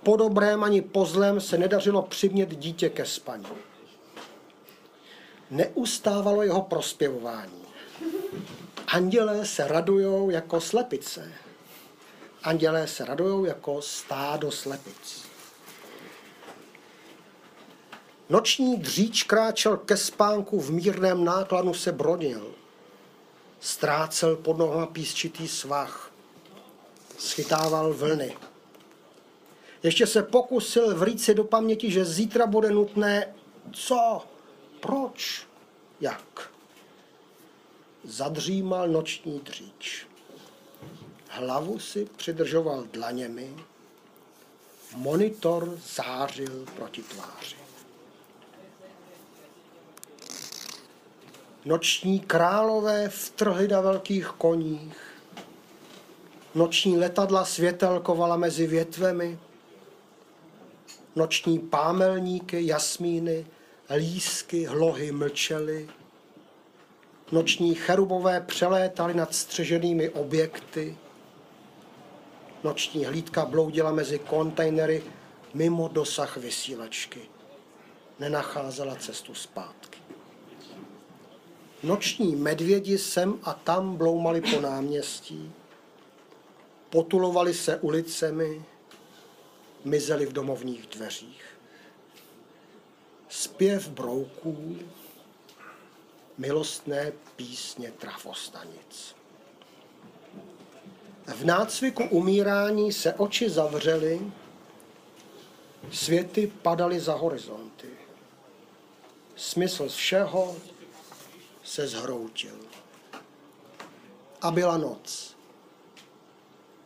Po 0.04 0.18
dobrém 0.18 0.64
ani 0.64 0.82
po 0.82 1.06
zlém 1.06 1.42
se 1.42 1.58
nedařilo 1.58 2.02
přimět 2.02 2.56
dítě 2.56 2.90
ke 2.90 3.06
spaní. 3.06 3.46
Neustávalo 5.52 6.44
jeho 6.44 6.62
prospěvování. 6.62 7.64
Andělé 8.88 9.46
se 9.46 9.68
radujou 9.68 10.30
jako 10.30 10.62
slepice. 10.62 11.34
Andělé 12.48 12.88
se 12.88 13.06
radujou 13.06 13.46
jako 13.46 13.82
stádo 13.82 14.52
slepic. 14.52 15.26
Noční 18.30 18.78
dříč 18.78 19.24
kráčel 19.24 19.78
ke 19.78 19.98
spánku, 19.98 20.60
v 20.60 20.72
mírném 20.72 21.26
nákladu 21.26 21.74
se 21.74 21.92
brodil 21.92 22.54
ztrácel 23.60 24.36
pod 24.36 24.58
nohama 24.58 24.86
písčitý 24.86 25.48
svah, 25.48 26.12
schytával 27.18 27.94
vlny. 27.94 28.38
Ještě 29.84 30.08
se 30.08 30.24
pokusil 30.24 30.96
vrít 30.96 31.22
si 31.22 31.34
do 31.34 31.44
paměti, 31.44 31.92
že 31.92 32.06
zítra 32.06 32.46
bude 32.48 32.72
nutné 32.72 33.36
co, 33.72 34.26
proč, 34.80 35.48
jak. 36.02 36.52
Zadřímal 38.04 38.88
noční 38.88 39.40
dříč. 39.40 40.08
Hlavu 41.38 41.80
si 41.80 42.06
přidržoval 42.18 42.84
dlaněmi, 42.94 43.56
monitor 44.96 45.80
zářil 45.96 46.66
proti 46.76 47.02
tváři. 47.04 47.56
Noční 51.66 52.20
králové 52.20 53.10
vtrhly 53.10 53.68
na 53.68 53.82
velkých 53.82 54.28
koních. 54.28 54.98
Noční 56.56 56.98
letadla 56.98 57.46
světelkovala 57.46 58.38
mezi 58.38 58.68
větvemi. 58.68 59.40
Noční 61.16 61.60
pámelníky, 61.60 62.68
jasmíny, 62.68 63.46
lísky, 63.96 64.66
hlohy 64.66 65.12
mlčely. 65.12 65.90
Noční 67.32 67.76
cherubové 67.76 68.42
přelétaly 68.42 69.14
nad 69.14 69.36
střeženými 69.36 70.10
objekty. 70.10 70.98
Noční 72.68 73.06
hlídka 73.06 73.46
bloudila 73.46 73.92
mezi 73.92 74.20
kontejnery 74.20 75.04
mimo 75.54 75.88
dosah 75.88 76.38
vysílačky. 76.38 77.22
Nenacházela 78.20 78.96
cestu 78.96 79.36
zpátky. 79.36 80.00
Noční 81.84 82.36
medvědi 82.36 82.98
sem 82.98 83.40
a 83.44 83.54
tam 83.54 83.96
bloumali 83.96 84.42
po 84.42 84.62
náměstí, 84.62 85.52
potulovali 86.90 87.54
se 87.54 87.78
ulicemi, 87.78 88.66
mizeli 89.84 90.26
v 90.26 90.34
domovních 90.34 90.88
dveřích. 90.88 91.46
Zpěv 93.30 93.90
brouků, 93.90 94.78
milostné 96.38 97.14
písně 97.36 97.92
trafostanic. 97.92 99.17
V 101.28 101.46
nácviku 101.46 102.04
umírání 102.04 102.94
se 102.94 103.14
oči 103.14 103.50
zavřely, 103.50 104.32
světy 105.92 106.52
padaly 106.62 107.00
za 107.00 107.14
horizonty. 107.14 107.90
Smysl 109.36 109.90
všeho 109.90 110.56
se 111.64 111.88
zhroutil. 111.88 112.56
A 114.42 114.52
byla 114.52 114.78
noc. 114.78 115.36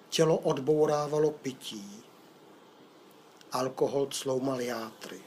Tělo 0.10 0.38
odbourávalo 0.38 1.32
pití. 1.32 2.04
Alkohol 3.52 4.08
cloumal 4.12 4.62
játry. 4.62 5.22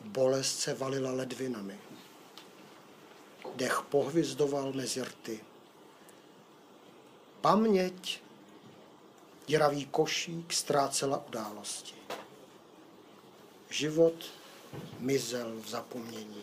Bolest 0.00 0.58
se 0.58 0.74
valila 0.74 1.10
ledvinami. 1.12 1.78
Dech 3.56 3.82
pohvizdoval 3.88 4.72
mezi 4.72 5.02
rty. 5.02 5.40
Paměť, 7.48 8.20
děravý 9.46 9.86
košík, 9.86 10.52
ztrácela 10.52 11.24
události. 11.28 11.94
Život 13.70 14.14
mizel 14.98 15.52
v 15.64 15.68
zapomnění. 15.68 16.42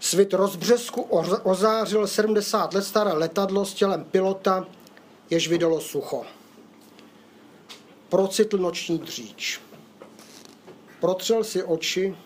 Svit 0.00 0.34
rozbřesku 0.34 1.02
ozářil 1.42 2.06
70 2.06 2.74
let 2.74 2.82
staré 2.82 3.12
letadlo 3.12 3.64
s 3.64 3.74
tělem 3.74 4.04
pilota, 4.04 4.66
jež 5.30 5.48
vydalo 5.48 5.80
sucho. 5.80 6.26
Procitl 8.08 8.58
noční 8.58 8.98
dříč. 8.98 9.60
Protřel 11.00 11.44
si 11.44 11.62
oči, 11.62 12.16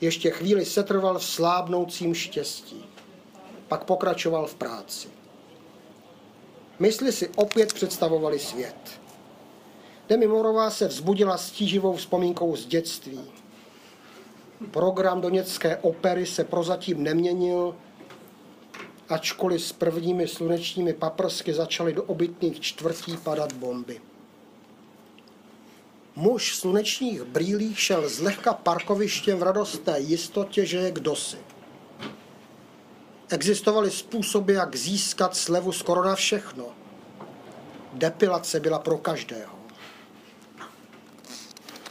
ještě 0.00 0.30
chvíli 0.30 0.64
setrval 0.64 1.18
v 1.18 1.24
slábnoucím 1.24 2.14
štěstí. 2.14 2.84
Pak 3.68 3.84
pokračoval 3.84 4.46
v 4.46 4.54
práci. 4.54 5.08
Mysli 6.78 7.12
si 7.12 7.28
opět 7.28 7.72
představovali 7.72 8.38
svět. 8.38 9.00
Demi 10.08 10.26
Morová 10.26 10.70
se 10.70 10.88
vzbudila 10.88 11.38
stíživou 11.38 11.96
vzpomínkou 11.96 12.56
z 12.56 12.66
dětství. 12.66 13.20
Program 14.70 15.20
doněcké 15.20 15.76
opery 15.76 16.26
se 16.26 16.44
prozatím 16.44 17.02
neměnil, 17.02 17.76
ačkoliv 19.08 19.62
s 19.62 19.72
prvními 19.72 20.28
slunečními 20.28 20.92
paprsky 20.92 21.52
začaly 21.52 21.92
do 21.92 22.02
obytných 22.02 22.60
čtvrtí 22.60 23.16
padat 23.16 23.52
bomby. 23.52 24.00
Muž 26.16 26.52
v 26.52 26.56
slunečních 26.56 27.22
brýlích 27.22 27.80
šel 27.80 28.08
zlehka 28.08 28.52
parkovištěm 28.52 29.38
v 29.38 29.42
radostné 29.42 30.00
jistotě, 30.00 30.66
že 30.66 30.78
je 30.78 30.90
kdosi. 30.90 31.38
Existovaly 33.28 33.90
způsoby, 33.90 34.54
jak 34.54 34.76
získat 34.76 35.36
slevu 35.36 35.72
skoro 35.72 36.04
na 36.04 36.14
všechno. 36.14 36.64
Depilace 37.92 38.60
byla 38.60 38.78
pro 38.78 38.98
každého. 38.98 39.54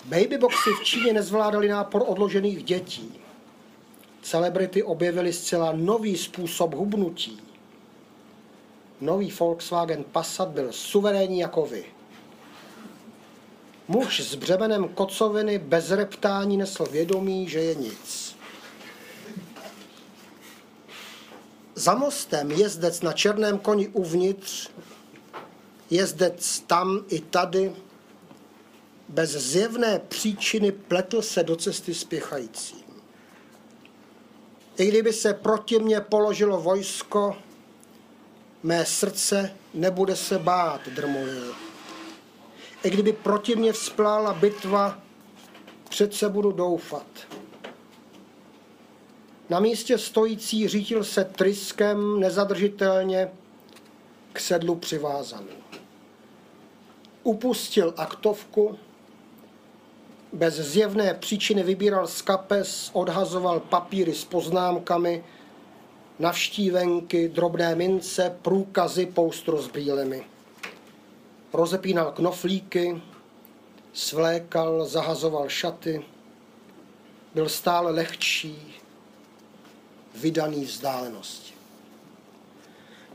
Babyboxy 0.05 0.69
v 0.81 0.83
Číně 0.83 1.13
nezvládali 1.13 1.67
nápor 1.67 2.03
odložených 2.07 2.63
dětí. 2.63 3.21
Celebrity 4.21 4.83
objevily 4.83 5.33
zcela 5.33 5.71
nový 5.71 6.17
způsob 6.17 6.73
hubnutí. 6.73 7.41
Nový 9.01 9.31
Volkswagen 9.31 10.03
Passat 10.03 10.47
byl 10.47 10.71
suverénní 10.71 11.39
jako 11.39 11.65
vy. 11.65 11.85
Muž 13.87 14.19
s 14.19 14.35
břemenem 14.35 14.87
kocoviny 14.87 15.59
bez 15.59 15.91
reptání 15.91 16.57
nesl 16.57 16.85
vědomí, 16.85 17.49
že 17.49 17.59
je 17.59 17.75
nic. 17.75 18.35
Za 21.75 21.95
mostem 21.95 22.51
jezdec 22.51 23.01
na 23.01 23.13
černém 23.13 23.59
koni 23.59 23.87
uvnitř, 23.87 24.69
jezdec 25.89 26.59
tam 26.59 27.05
i 27.07 27.19
tady, 27.19 27.75
bez 29.09 29.29
zjevné 29.31 29.99
příčiny 29.99 30.71
pletl 30.71 31.21
se 31.21 31.43
do 31.43 31.55
cesty 31.55 31.93
spěchajícím. 31.93 32.83
I 34.77 34.87
kdyby 34.87 35.13
se 35.13 35.33
proti 35.33 35.79
mně 35.79 36.01
položilo 36.01 36.61
vojsko, 36.61 37.37
mé 38.63 38.85
srdce 38.85 39.55
nebude 39.73 40.15
se 40.15 40.39
bát, 40.39 40.87
drmolil. 40.87 41.62
I 42.83 42.89
kdyby 42.89 43.13
proti 43.13 43.55
mně 43.55 43.73
vzplála 43.73 44.33
bitva, 44.33 44.99
přece 45.89 46.29
budu 46.29 46.51
doufat. 46.51 47.05
Na 49.49 49.59
místě 49.59 49.97
stojící 49.97 50.67
řítil 50.67 51.03
se 51.03 51.25
tryskem 51.25 52.19
nezadržitelně 52.19 53.31
k 54.33 54.39
sedlu 54.39 54.75
přivázaný. 54.75 55.47
Upustil 57.23 57.93
aktovku, 57.97 58.77
bez 60.33 60.53
zjevné 60.53 61.13
příčiny 61.13 61.63
vybíral 61.63 62.07
z 62.07 62.21
kapes, 62.21 62.89
odhazoval 62.93 63.59
papíry 63.59 64.13
s 64.13 64.25
poznámkami, 64.25 65.23
navštívenky, 66.19 67.29
drobné 67.29 67.75
mince, 67.75 68.37
průkazy, 68.41 69.05
poustro 69.05 69.61
s 69.61 69.67
brýlemi. 69.67 70.32
Rozepínal 71.53 72.11
knoflíky, 72.11 73.01
svlékal, 73.93 74.85
zahazoval 74.85 75.49
šaty, 75.49 76.05
byl 77.33 77.49
stále 77.49 77.91
lehčí, 77.91 78.75
vydaný 80.15 80.65
vzdálenosti. 80.65 81.53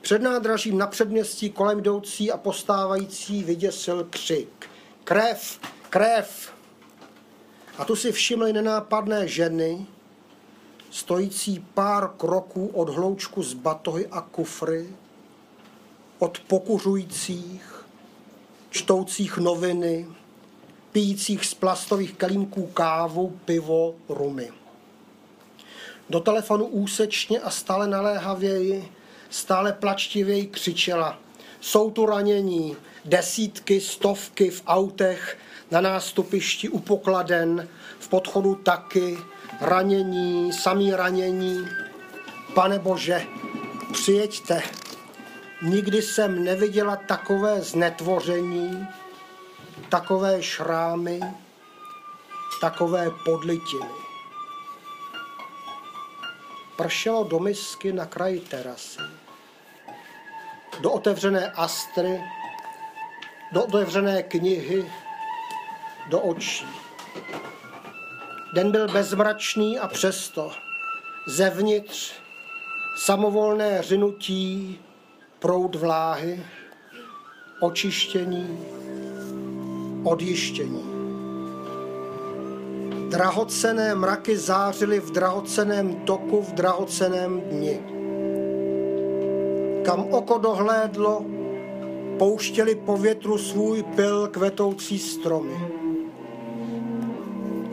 Před 0.00 0.22
nádražím 0.22 0.78
na 0.78 0.86
předměstí 0.86 1.50
kolem 1.50 1.78
jdoucí 1.78 2.32
a 2.32 2.36
postávající 2.36 3.44
vyděsil 3.44 4.06
křik. 4.10 4.70
Krev, 5.04 5.60
krev! 5.90 6.52
A 7.78 7.84
tu 7.84 7.96
si 7.96 8.12
všimly 8.12 8.52
nenápadné 8.52 9.28
ženy, 9.28 9.86
stojící 10.90 11.66
pár 11.74 12.10
kroků 12.16 12.66
od 12.66 12.88
hloučku 12.88 13.42
z 13.42 13.54
batohy 13.54 14.06
a 14.06 14.20
kufry, 14.20 14.88
od 16.18 16.38
pokuřujících, 16.38 17.77
čtoucích 18.70 19.38
noviny, 19.38 20.06
pijících 20.92 21.46
z 21.46 21.54
plastových 21.54 22.14
kelímků 22.14 22.66
kávu, 22.66 23.38
pivo, 23.44 23.94
rumy. 24.08 24.50
Do 26.10 26.20
telefonu 26.20 26.66
úsečně 26.66 27.40
a 27.40 27.50
stále 27.50 27.88
naléhavěji, 27.88 28.92
stále 29.30 29.72
plačtivěji 29.72 30.46
křičela. 30.46 31.18
Jsou 31.60 31.90
tu 31.90 32.06
ranění, 32.06 32.76
desítky, 33.04 33.80
stovky 33.80 34.50
v 34.50 34.62
autech, 34.66 35.38
na 35.70 35.80
nástupišti 35.80 36.68
u 36.68 36.78
pokladen, 36.78 37.68
v 37.98 38.08
podchodu 38.08 38.54
taky, 38.54 39.18
ranění, 39.60 40.52
samý 40.52 40.92
ranění. 40.92 41.68
Pane 42.54 42.78
Bože, 42.78 43.22
přijeďte. 43.92 44.62
Nikdy 45.62 46.02
jsem 46.02 46.44
neviděla 46.44 46.96
takové 46.96 47.60
znetvoření, 47.60 48.88
takové 49.88 50.42
šrámy, 50.42 51.20
takové 52.60 53.10
podlitiny. 53.24 53.90
Pršelo 56.76 57.24
do 57.24 57.38
misky 57.38 57.92
na 57.92 58.06
kraji 58.06 58.40
terasy. 58.40 59.00
Do 60.80 60.92
otevřené 60.92 61.50
astry, 61.50 62.24
do 63.52 63.64
otevřené 63.64 64.22
knihy, 64.22 64.92
do 66.08 66.20
očí. 66.20 66.66
Den 68.54 68.72
byl 68.72 68.88
bezmračný 68.88 69.78
a 69.78 69.88
přesto 69.88 70.52
zevnitř 71.26 72.12
samovolné 72.96 73.82
řinutí, 73.82 74.80
proud 75.38 75.74
vláhy, 75.74 76.42
očištění, 77.60 78.58
odjištění. 80.04 80.84
Drahocené 83.08 83.94
mraky 83.94 84.36
zářily 84.36 85.00
v 85.00 85.10
drahoceném 85.10 85.94
toku 85.94 86.42
v 86.42 86.52
drahoceném 86.52 87.40
dni. 87.40 87.80
Kam 89.84 90.06
oko 90.10 90.38
dohlédlo, 90.38 91.24
pouštěli 92.18 92.74
po 92.74 92.96
větru 92.96 93.38
svůj 93.38 93.82
pil 93.82 94.28
kvetoucí 94.28 94.98
stromy. 94.98 95.58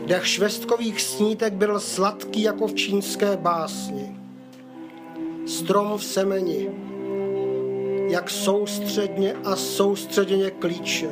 Dech 0.06 0.26
švestkových 0.26 1.02
snítek 1.02 1.52
byl 1.52 1.80
sladký 1.80 2.42
jako 2.42 2.66
v 2.66 2.74
čínské 2.74 3.36
básni. 3.36 4.16
Strom 5.46 5.98
v 5.98 6.04
semeni, 6.04 6.70
jak 8.08 8.30
soustředně 8.30 9.34
a 9.44 9.56
soustředěně 9.56 10.50
klíčil. 10.50 11.10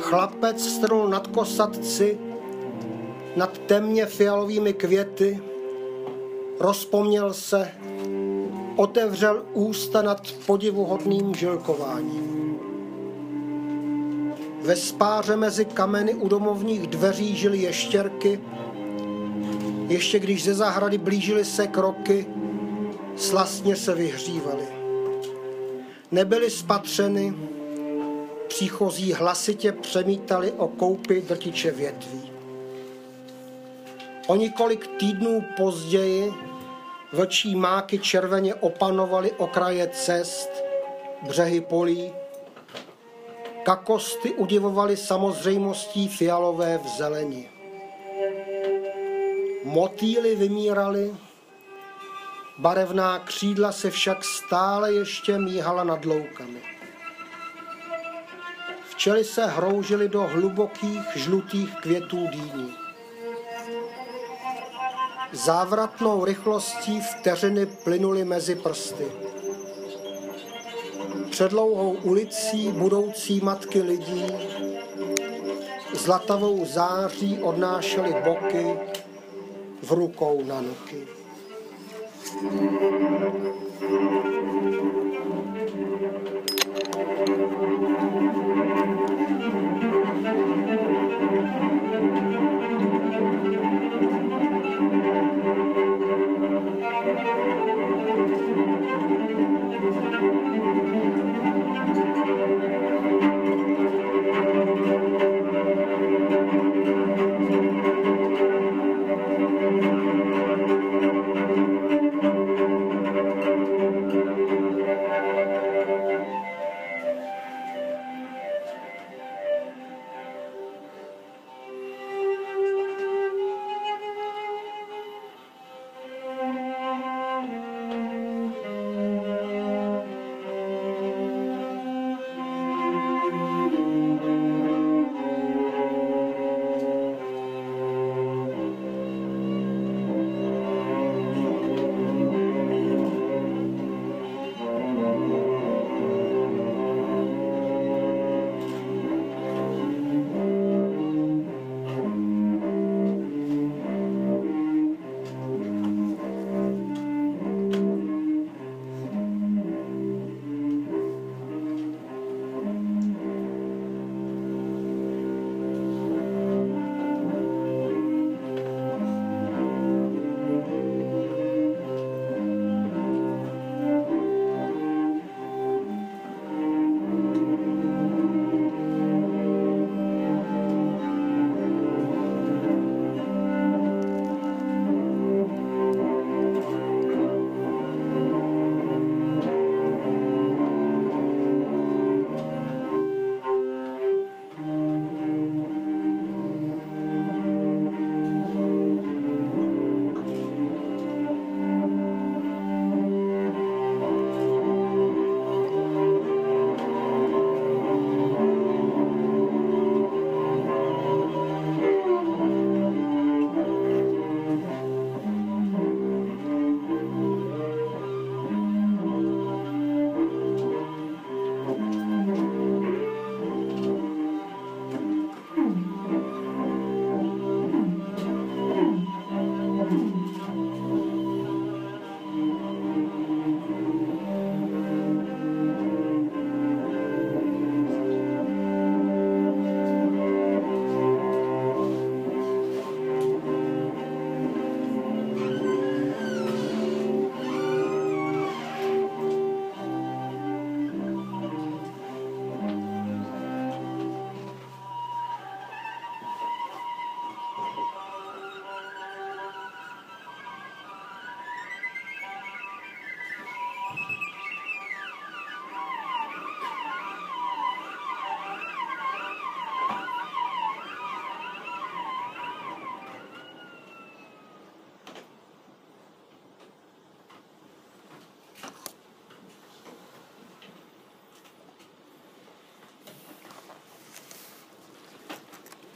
Chlapec 0.00 0.68
strnul 0.68 1.08
nad 1.08 1.26
kosatci, 1.26 2.18
nad 3.36 3.58
temně 3.58 4.06
fialovými 4.06 4.72
květy, 4.72 5.40
rozpomněl 6.60 7.34
se, 7.34 7.70
otevřel 8.76 9.44
ústa 9.52 10.02
nad 10.02 10.32
podivuhodným 10.46 11.34
žilkováním. 11.34 12.58
Ve 14.62 14.76
spáře 14.76 15.36
mezi 15.36 15.64
kameny 15.64 16.14
u 16.14 16.28
domovních 16.28 16.86
dveří 16.86 17.36
žily 17.36 17.58
ještěrky. 17.58 18.40
Ještě 19.88 20.18
když 20.18 20.44
ze 20.44 20.54
zahrady 20.54 20.98
blížily 20.98 21.44
se 21.44 21.66
kroky, 21.66 22.26
slastně 23.16 23.76
se 23.76 23.94
vyhřívaly. 23.94 24.77
Nebyly 26.10 26.50
spatřeny, 26.50 27.34
příchozí 28.48 29.12
hlasitě 29.12 29.72
přemítali 29.72 30.52
o 30.52 30.68
koupy 30.68 31.20
drtiče 31.20 31.70
větví. 31.70 32.32
O 34.26 34.36
několik 34.36 34.86
týdnů 34.86 35.44
později 35.56 36.32
vlčí 37.12 37.56
máky 37.56 37.98
červeně 37.98 38.54
opanovaly 38.54 39.32
okraje 39.32 39.88
cest, 39.92 40.50
břehy 41.22 41.60
polí, 41.60 42.12
Kakosty 43.62 44.32
udivovaly 44.32 44.96
samozřejmostí 44.96 46.08
fialové 46.08 46.78
v 46.78 46.88
zeleni. 46.88 47.48
Motýly 49.64 50.36
vymíraly, 50.36 51.14
barevná 52.58 53.18
křídla 53.18 53.72
se 53.72 53.90
však 53.90 54.24
stále 54.24 54.92
ještě 54.92 55.38
míhala 55.38 55.84
nad 55.84 56.04
loukami. 56.04 56.60
Včely 58.90 59.24
se 59.24 59.46
hroužily 59.46 60.08
do 60.08 60.22
hlubokých 60.22 61.16
žlutých 61.16 61.74
květů 61.80 62.26
dýní. 62.30 62.74
Závratnou 65.32 66.24
rychlostí 66.24 67.00
vteřiny 67.00 67.66
plynuly 67.66 68.24
mezi 68.24 68.54
prsty. 68.54 69.06
předlouhou 71.30 71.92
ulicí 71.92 72.72
budoucí 72.72 73.40
matky 73.40 73.82
lidí 73.82 74.26
zlatavou 75.94 76.64
září 76.64 77.38
odnášely 77.42 78.14
boky 78.24 78.78
v 79.82 79.92
rukou 79.92 80.44
na 80.44 80.60
nuky. 80.60 81.17
Thank 82.40 82.52
you. 83.82 84.77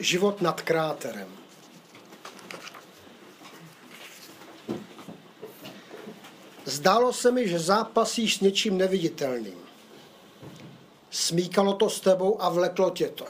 Život 0.03 0.43
nad 0.43 0.62
kráterem. 0.62 1.29
Zdálo 6.65 7.12
se 7.12 7.31
mi, 7.31 7.49
že 7.49 7.59
zápasíš 7.59 8.37
s 8.37 8.41
něčím 8.41 8.79
neviditelným. 8.79 9.59
Smíkalo 11.11 11.75
to 11.75 11.91
s 11.91 12.01
tebou 12.01 12.43
a 12.43 12.49
vleklo 12.49 12.91
tě 12.91 13.09
to. 13.09 13.27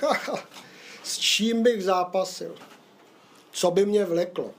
Haha, 0.00 0.38
s 1.02 1.18
čím 1.18 1.62
bych 1.62 1.84
zápasil? 1.84 2.54
Co 3.50 3.70
by 3.70 3.86
mě 3.86 4.04
vleklo? 4.04 4.50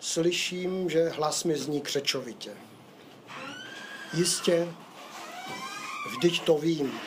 Slyším, 0.00 0.90
že 0.90 1.08
hlas 1.08 1.44
mi 1.44 1.56
zní 1.58 1.80
křečovitě. 1.80 2.50
Jistě, 4.14 4.74
vždyť 6.10 6.44
to 6.44 6.58
vím 6.58 7.00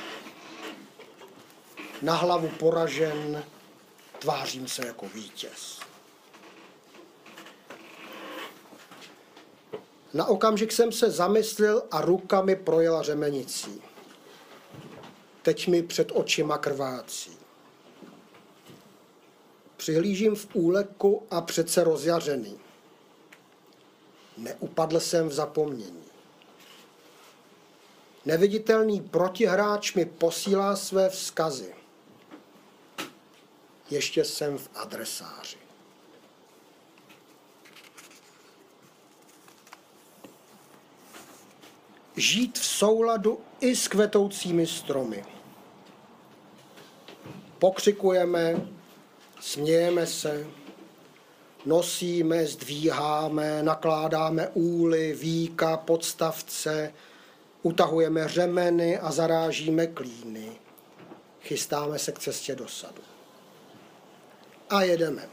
na 2.04 2.16
hlavu 2.16 2.50
poražen, 2.50 3.44
tvářím 4.20 4.68
se 4.68 4.86
jako 4.86 5.06
vítěz. 5.08 5.80
Na 10.14 10.26
okamžik 10.26 10.72
jsem 10.72 10.92
se 10.92 11.12
zamyslel 11.12 11.84
a 11.92 12.02
rukami 12.02 12.56
projela 12.56 13.02
řemenicí. 13.02 13.82
Teď 15.42 15.68
mi 15.68 15.84
před 15.84 16.12
očima 16.14 16.58
krvácí. 16.58 17.38
Přihlížím 19.78 20.36
v 20.36 20.48
úleku 20.54 21.28
a 21.32 21.42
přece 21.42 21.84
rozjařený. 21.84 22.60
Neupadl 24.38 25.00
jsem 25.00 25.30
v 25.30 25.34
zapomnění. 25.34 26.04
Neviditelný 28.26 29.02
protihráč 29.02 29.94
mi 29.94 30.06
posílá 30.06 30.76
své 30.76 31.10
vzkazy 31.10 31.83
ještě 33.90 34.24
jsem 34.24 34.58
v 34.58 34.70
adresáři. 34.76 35.58
Žít 42.16 42.60
v 42.60 42.66
souladu 42.66 43.40
i 43.60 43.76
s 43.76 43.88
kvetoucími 43.88 44.68
stromy. 44.68 45.26
Pokřikujeme, 47.60 48.68
smějeme 49.40 50.08
se, 50.08 50.46
Nosíme, 51.66 52.46
zdvíháme, 52.46 53.64
nakládáme 53.64 54.50
úly, 54.54 55.14
víka, 55.14 55.78
podstavce, 55.78 56.94
utahujeme 57.62 58.28
řemeny 58.28 59.00
a 59.00 59.12
zarážíme 59.12 59.88
klíny. 59.88 60.52
Chystáme 61.42 62.00
se 62.00 62.12
k 62.12 62.20
cestě 62.20 62.56
do 62.56 62.68
sadu. 62.68 63.13
A 64.74 64.82
jedeme. 64.82 65.30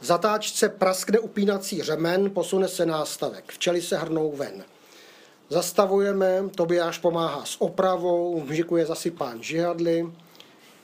V 0.00 0.04
zatáčce 0.04 0.68
praskne 0.68 1.18
upínací 1.18 1.82
řemen, 1.82 2.30
posune 2.30 2.68
se 2.68 2.86
nástavek. 2.86 3.52
Včely 3.52 3.82
se 3.82 3.96
hrnou 3.96 4.36
ven. 4.36 4.64
Zastavujeme, 5.48 6.48
Tobiáš 6.54 6.98
pomáhá 6.98 7.44
s 7.44 7.60
opravou, 7.60 8.40
v 8.40 8.50
mžiku 8.50 8.76
je 8.76 8.86
zasypán 8.86 9.42
žihadly 9.42 10.12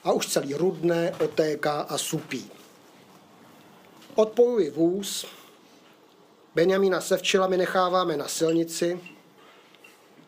a 0.04 0.12
už 0.12 0.26
celý 0.26 0.54
rudné, 0.54 1.14
otéká 1.24 1.80
a 1.80 1.98
supí. 1.98 2.50
Odpojuji 4.14 4.70
vůz, 4.70 5.26
Benjamína 6.54 7.00
se 7.00 7.16
včelami 7.16 7.56
necháváme 7.56 8.16
na 8.16 8.28
silnici 8.28 9.00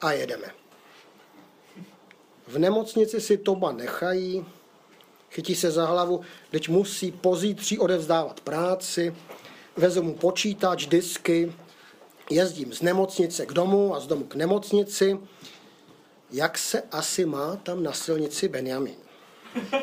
a 0.01 0.13
jedeme. 0.13 0.47
V 2.47 2.59
nemocnici 2.59 3.21
si 3.21 3.37
Toba 3.37 3.73
nechají, 3.73 4.47
chytí 5.35 5.55
se 5.55 5.71
za 5.71 5.87
hlavu, 5.87 6.21
teď 6.51 6.69
musí 6.69 7.13
pozítří 7.13 7.79
odevzdávat 7.79 8.41
práci, 8.41 9.17
vezmu 9.77 10.03
mu 10.03 10.15
počítač, 10.15 10.87
disky, 10.87 11.53
jezdím 12.31 12.73
z 12.73 12.83
nemocnice 12.83 13.47
k 13.47 13.53
domu 13.53 13.95
a 13.95 14.01
z 14.01 14.07
domu 14.07 14.25
k 14.25 14.35
nemocnici. 14.35 15.19
Jak 16.31 16.59
se 16.59 16.83
asi 16.83 17.25
má 17.25 17.57
tam 17.57 17.83
na 17.83 17.93
silnici 17.93 18.49
Benjamin? 18.49 18.97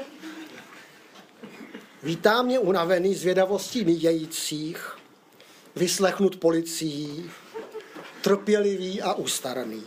Vítá 2.04 2.41
mě 2.41 2.60
unavený 2.60 3.16
zvědavostí 3.16 3.86
míjejících, 3.86 4.97
vyslechnut 5.76 6.36
policií, 6.36 7.32
trpělivý 8.22 9.02
a 9.02 9.14
ustaraný. 9.14 9.84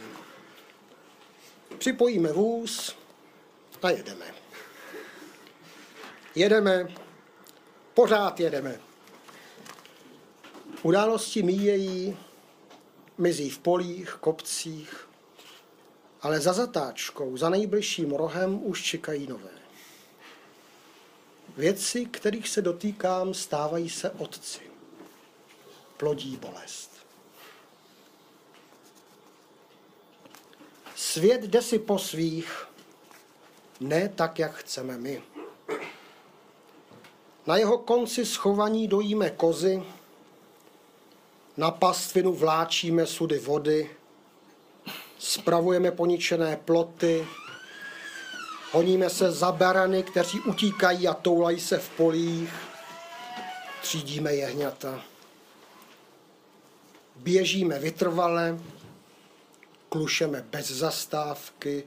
Připojíme 1.79 2.33
vůz 2.33 2.97
a 3.83 3.91
jedeme. 3.91 4.44
Jedeme, 6.35 6.89
pořád 7.95 8.41
jedeme. 8.41 8.81
Události 10.83 11.43
míjejí, 11.43 12.17
mizí 13.19 13.51
v 13.51 13.59
polích, 13.59 14.11
kopcích, 14.11 15.09
ale 16.23 16.41
za 16.41 16.53
zatáčkou, 16.53 17.37
za 17.37 17.49
nejbližším 17.49 18.13
rohem 18.13 18.67
už 18.67 18.83
čekají 18.83 19.27
nové. 19.27 19.51
Věci, 21.57 22.07
kterých 22.07 22.49
se 22.49 22.63
dotýkám, 22.63 23.35
stávají 23.35 23.91
se 23.91 24.11
otci. 24.11 24.61
Plodí 25.97 26.37
bolest. 26.37 26.91
Svět 30.97 31.43
jde 31.43 31.63
si 31.63 31.79
po 31.79 31.99
svých, 31.99 32.67
ne 33.81 34.09
tak, 34.09 34.39
jak 34.39 34.55
chceme 34.55 34.99
my. 34.99 35.23
Na 37.47 37.57
jeho 37.57 37.79
konci 37.79 38.27
schovaní 38.27 38.89
dojíme 38.89 39.31
kozy, 39.31 39.83
na 41.57 41.71
pastvinu 41.71 42.33
vláčíme 42.33 43.07
sudy 43.07 43.39
vody, 43.39 43.91
spravujeme 45.19 45.91
poničené 45.91 46.57
ploty, 46.57 47.27
honíme 48.73 49.11
se 49.11 49.31
za 49.33 49.53
barany, 49.53 50.03
kteří 50.03 50.41
utíkají 50.41 51.09
a 51.09 51.15
toulají 51.15 51.61
se 51.61 51.79
v 51.79 51.89
polích, 51.89 52.55
třídíme 53.83 54.35
jehňata. 54.35 55.05
Běžíme 57.17 57.79
vytrvale, 57.79 58.59
klušeme 59.89 60.45
bez 60.51 60.71
zastávky, 60.71 61.85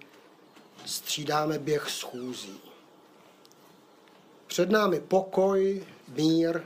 střídáme 0.85 1.59
běh 1.59 1.89
schůzí. 1.89 2.66
Před 4.47 4.69
námi 4.69 4.99
pokoj, 4.99 5.87
mír, 6.07 6.61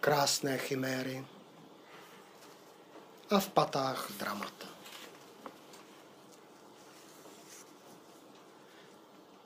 krásné 0.00 0.58
chiméry 0.58 1.26
a 3.30 3.40
v 3.40 3.48
patách 3.48 4.10
dramata. 4.18 4.66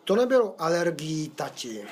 To 0.04 0.16
nebylo 0.16 0.54
alergií 0.58 1.28
tati. 1.28 1.86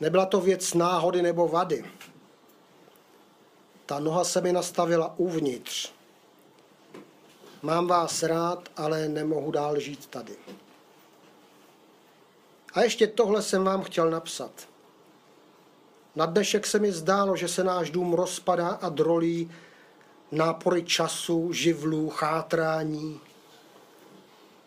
Nebyla 0.00 0.26
to 0.26 0.40
věc 0.40 0.74
náhody 0.74 1.22
nebo 1.22 1.48
vady. 1.48 1.84
Ta 3.86 3.98
noha 3.98 4.24
se 4.24 4.40
mi 4.40 4.52
nastavila 4.52 5.14
uvnitř. 5.18 5.92
Mám 7.62 7.86
vás 7.86 8.22
rád, 8.22 8.68
ale 8.76 9.08
nemohu 9.08 9.50
dál 9.50 9.80
žít 9.80 10.06
tady. 10.06 10.36
A 12.74 12.82
ještě 12.82 13.06
tohle 13.06 13.42
jsem 13.42 13.64
vám 13.64 13.82
chtěl 13.82 14.10
napsat. 14.10 14.68
Na 16.16 16.26
dnešek 16.26 16.66
se 16.66 16.78
mi 16.78 16.92
zdálo, 16.92 17.36
že 17.36 17.48
se 17.48 17.64
náš 17.64 17.90
dům 17.90 18.14
rozpadá 18.14 18.68
a 18.68 18.88
drolí 18.88 19.50
nápory 20.32 20.84
času, 20.84 21.52
živlů, 21.52 22.10
chátrání. 22.10 23.20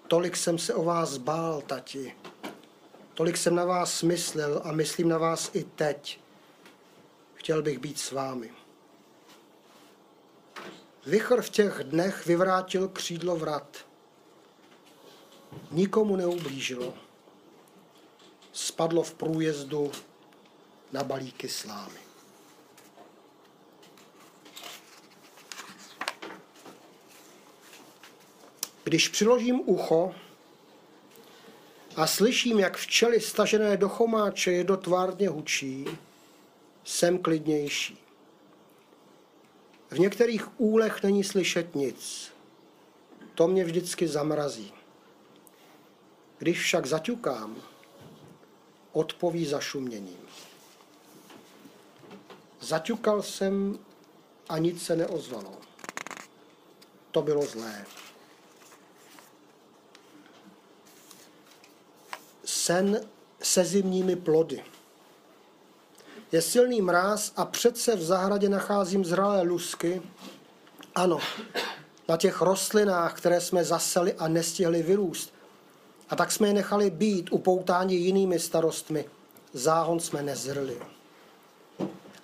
Tolik 0.08 0.38
jsem 0.38 0.58
se 0.58 0.74
o 0.74 0.84
vás 0.84 1.18
bál, 1.18 1.62
tati. 1.62 2.16
Tolik 3.14 3.38
jsem 3.38 3.56
na 3.56 3.66
vás 3.66 4.04
myslel 4.04 4.62
a 4.64 4.72
myslím 4.72 5.10
na 5.10 5.18
vás 5.18 5.52
i 5.54 5.64
teď. 5.64 6.20
Chtěl 7.36 7.62
bych 7.62 7.80
být 7.80 8.00
s 8.00 8.12
vámi. 8.12 8.52
Vichr 11.06 11.42
v 11.42 11.50
těch 11.50 11.84
dnech 11.84 12.26
vyvrátil 12.26 12.88
křídlo 12.88 13.36
vrat. 13.36 13.78
Nikomu 15.72 16.16
neublížilo. 16.16 17.07
Spadlo 18.68 19.04
v 19.04 19.14
průjezdu 19.14 19.92
na 20.92 21.04
balíky 21.04 21.50
slámy. 21.50 22.00
Když 28.84 29.08
přiložím 29.08 29.62
ucho 29.66 30.16
a 31.96 32.08
slyším, 32.08 32.60
jak 32.60 32.78
včely 32.78 33.22
stažené 33.22 33.78
do 33.78 33.90
chomáče 33.90 34.52
jednotvárně 34.52 35.30
hučí, 35.30 35.86
jsem 36.84 37.18
klidnější. 37.18 37.98
V 39.90 40.00
některých 40.00 40.62
úlech 40.62 41.04
není 41.04 41.24
slyšet 41.24 41.76
nic. 41.76 42.32
To 43.36 43.48
mě 43.48 43.64
vždycky 43.64 44.08
zamrazí. 44.08 44.74
Když 46.38 46.60
však 46.60 46.86
zaťukám, 46.86 47.64
odpoví 48.92 49.46
zašuměním. 49.46 50.20
Zaťukal 52.62 53.22
jsem 53.22 53.80
a 54.50 54.58
nic 54.58 54.86
se 54.86 54.96
neozvalo. 54.96 55.52
To 57.12 57.22
bylo 57.22 57.46
zlé. 57.46 57.86
Sen 62.46 63.10
se 63.42 63.66
zimními 63.66 64.16
plody. 64.16 64.64
Je 66.32 66.42
silný 66.42 66.82
mráz 66.82 67.34
a 67.36 67.46
přece 67.46 67.96
v 67.96 68.02
zahradě 68.02 68.50
nacházím 68.50 69.06
zralé 69.06 69.42
lusky. 69.42 70.02
Ano, 70.96 71.20
na 72.08 72.18
těch 72.18 72.42
rostlinách, 72.42 73.18
které 73.18 73.42
jsme 73.42 73.64
zaseli 73.64 74.14
a 74.14 74.28
nestihli 74.28 74.84
vyrůst. 74.84 75.34
A 76.10 76.16
tak 76.16 76.32
jsme 76.32 76.48
je 76.48 76.54
nechali 76.54 76.90
být 76.90 77.32
upoutáni 77.32 77.96
jinými 77.96 78.40
starostmi. 78.40 79.06
Záhon 79.54 80.00
jsme 80.00 80.24
nezrli. 80.24 80.78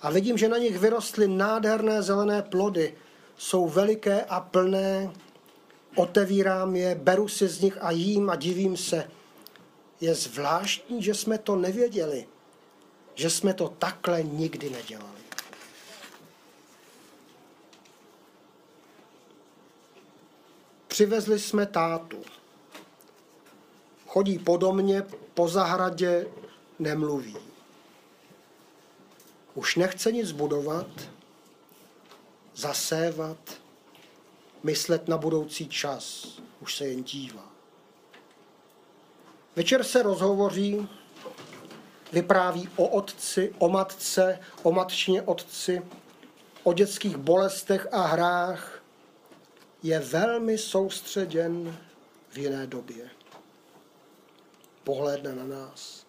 A 0.02 0.10
vidím, 0.10 0.38
že 0.38 0.48
na 0.48 0.58
nich 0.58 0.78
vyrostly 0.78 1.28
nádherné 1.28 2.02
zelené 2.02 2.42
plody. 2.42 2.94
Jsou 3.36 3.68
veliké 3.68 4.24
a 4.24 4.40
plné. 4.40 5.10
Otevírám 5.96 6.76
je, 6.76 6.94
beru 6.94 7.28
si 7.28 7.48
z 7.48 7.60
nich 7.60 7.78
a 7.80 7.90
jím 7.90 8.30
a 8.30 8.36
divím 8.36 8.76
se. 8.76 9.10
Je 10.00 10.14
zvláštní, 10.14 11.02
že 11.02 11.14
jsme 11.14 11.38
to 11.38 11.56
nevěděli 11.56 12.26
že 13.14 13.30
jsme 13.30 13.54
to 13.54 13.68
takhle 13.68 14.22
nikdy 14.22 14.70
nedělali. 14.70 15.24
Přivezli 20.88 21.38
jsme 21.38 21.66
tátu. 21.66 22.22
Chodí 24.14 24.38
po 24.38 24.56
domě, 24.56 25.02
po 25.34 25.48
zahradě, 25.48 26.26
nemluví. 26.78 27.36
Už 29.54 29.76
nechce 29.76 30.12
nic 30.12 30.32
budovat, 30.32 30.86
zasévat, 32.54 33.38
myslet 34.62 35.08
na 35.08 35.16
budoucí 35.16 35.68
čas. 35.68 36.28
Už 36.60 36.76
se 36.76 36.86
jen 36.86 37.04
dívá. 37.04 37.52
Večer 39.56 39.84
se 39.84 40.02
rozhovoří, 40.02 40.88
vypráví 42.12 42.68
o 42.76 42.88
otci, 42.88 43.54
o 43.58 43.68
matce, 43.68 44.38
o 44.62 44.72
matčině 44.72 45.22
otci, 45.22 45.82
o 46.62 46.72
dětských 46.72 47.16
bolestech 47.16 47.88
a 47.92 48.06
hrách, 48.06 48.82
je 49.82 50.00
velmi 50.00 50.58
soustředěn 50.58 51.78
v 52.28 52.38
jiné 52.38 52.66
době. 52.66 53.13
Pohlédne 54.84 55.34
na 55.34 55.44
nás. 55.44 56.06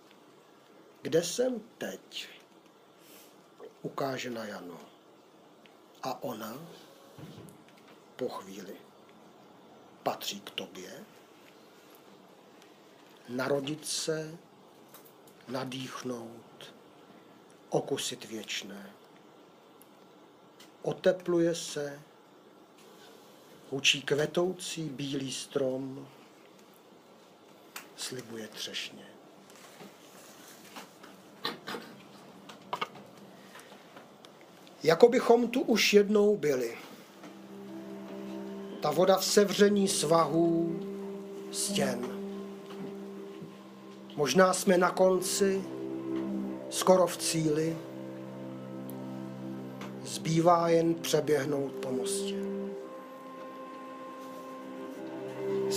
Kde 1.01 1.23
jsem 1.23 1.61
teď? 1.77 2.29
Ukáže 3.81 4.29
na 4.29 4.45
Janu. 4.45 4.79
A 6.03 6.23
ona 6.23 6.57
po 8.15 8.29
chvíli 8.29 8.75
patří 10.03 10.41
k 10.41 10.49
tobě? 10.49 11.05
Narodit 13.29 13.87
se, 13.87 14.37
nadýchnout, 15.47 16.73
okusit 17.69 18.25
věčné. 18.25 18.93
Otepluje 20.81 21.55
se, 21.55 22.01
hučí 23.69 24.01
kvetoucí 24.01 24.89
bílý 24.89 25.31
strom, 25.31 26.07
slibuje 28.05 28.47
třešně. 28.47 29.05
Jako 34.83 35.09
bychom 35.09 35.47
tu 35.47 35.61
už 35.61 35.93
jednou 35.93 36.37
byli. 36.37 36.77
Ta 38.81 38.91
voda 38.91 39.17
v 39.17 39.25
sevření 39.25 39.87
svahů, 39.87 40.79
stěn. 41.51 41.99
Možná 44.15 44.53
jsme 44.53 44.77
na 44.77 44.91
konci, 44.91 45.63
skoro 46.69 47.07
v 47.07 47.17
cíli. 47.17 47.77
Zbývá 50.03 50.69
jen 50.69 50.95
přeběhnout 50.95 51.71
po 51.71 51.91
mostě. 51.91 52.44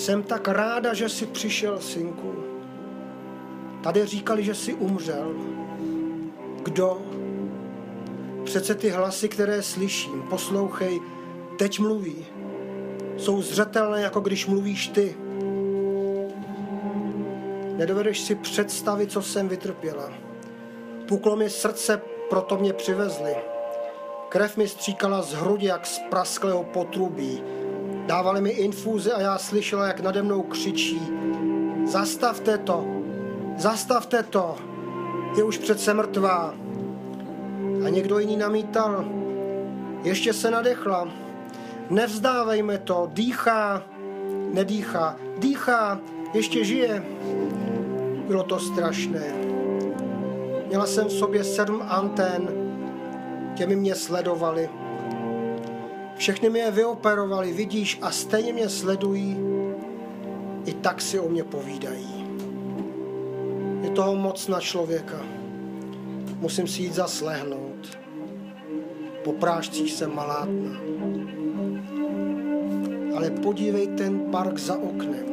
Jsem 0.09 0.23
tak 0.23 0.49
ráda, 0.49 0.95
že 0.95 1.09
jsi 1.09 1.27
přišel, 1.27 1.81
synku. 1.81 2.35
Tady 3.83 4.07
říkali, 4.07 4.45
že 4.45 4.55
jsi 4.55 4.75
umřel. 4.75 5.35
Kdo? 6.63 7.03
Přece 8.45 8.75
ty 8.75 8.91
hlasy, 8.91 9.29
které 9.29 9.63
slyším, 9.63 10.23
poslouchej, 10.23 11.01
teď 11.59 11.79
mluví. 11.81 12.27
Jsou 13.17 13.43
zřetelné, 13.43 14.01
jako 14.01 14.21
když 14.21 14.47
mluvíš 14.47 14.89
ty. 14.89 15.17
Nedovedeš 17.77 18.21
si 18.21 18.35
představit, 18.35 19.13
co 19.13 19.23
jsem 19.23 19.49
vytrpěla. 19.49 20.13
Puklo 21.09 21.37
mi 21.37 21.51
srdce, 21.51 22.01
proto 22.31 22.57
mě 22.57 22.73
přivezli. 22.73 23.37
Krev 24.29 24.57
mi 24.57 24.69
stříkala 24.69 25.23
z 25.23 25.33
hrudi, 25.33 25.67
jak 25.67 25.87
z 25.87 26.01
prasklého 26.11 26.65
potrubí. 26.65 27.43
Dávali 28.09 28.41
mi 28.41 28.51
infúze 28.51 29.13
a 29.13 29.21
já 29.21 29.39
slyšela, 29.39 29.87
jak 29.87 30.01
nade 30.01 30.23
mnou 30.23 30.43
křičí. 30.43 31.01
Zastavte 31.87 32.59
to, 32.59 32.85
zastavte 33.57 34.23
to, 34.23 34.57
je 35.37 35.45
už 35.45 35.59
přece 35.59 35.95
mrtvá. 35.95 36.55
A 37.87 37.89
někdo 37.89 38.19
jiný 38.19 38.37
namítal, 38.37 39.05
ještě 40.05 40.33
se 40.33 40.51
nadechla. 40.51 41.09
Nevzdávejme 41.91 42.79
to, 42.79 43.11
dýchá, 43.13 43.83
nedýchá, 44.53 45.17
dýchá, 45.39 46.01
ještě 46.35 46.65
žije. 46.65 47.05
Bylo 48.27 48.43
to 48.43 48.59
strašné. 48.59 49.33
Měla 50.67 50.87
jsem 50.87 51.07
v 51.07 51.13
sobě 51.13 51.45
sedm 51.45 51.83
antén, 51.89 52.49
těmi 53.55 53.77
mě 53.77 53.95
sledovali. 53.95 54.69
Všechny 56.19 56.51
mě 56.51 56.71
vyoperovali, 56.71 57.53
vidíš, 57.53 57.99
a 58.03 58.11
stejně 58.11 58.53
mě 58.53 58.69
sledují, 58.69 59.37
i 60.67 60.73
tak 60.73 61.01
si 61.01 61.19
o 61.19 61.29
mě 61.29 61.45
povídají. 61.45 62.27
Je 63.83 63.91
toho 63.91 64.15
moc 64.15 64.49
na 64.49 64.61
člověka. 64.61 65.19
Musím 66.39 66.67
si 66.67 66.83
jít 66.83 66.95
zaslehnout. 66.95 67.99
Po 69.25 69.33
prášcích 69.33 69.93
se 69.93 70.07
malátna. 70.07 70.81
Ale 73.17 73.31
podívej 73.31 73.87
ten 73.87 74.21
park 74.31 74.59
za 74.59 74.79
oknem. 74.79 75.27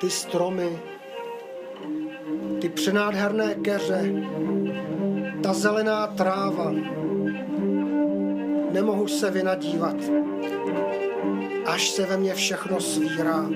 Ty 0.00 0.10
stromy, 0.10 0.78
ty 2.60 2.68
přenádherné 2.68 3.54
keře, 3.54 4.12
ta 5.42 5.52
zelená 5.52 6.06
tráva. 6.06 6.72
Nemohu 8.74 9.08
se 9.08 9.30
vynadívat, 9.30 9.96
až 11.66 11.88
se 11.90 12.06
ve 12.06 12.16
mně 12.16 12.34
všechno 12.34 12.80
svírá. 12.80 13.50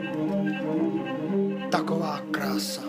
Taková 1.71 2.21
krása. 2.31 2.83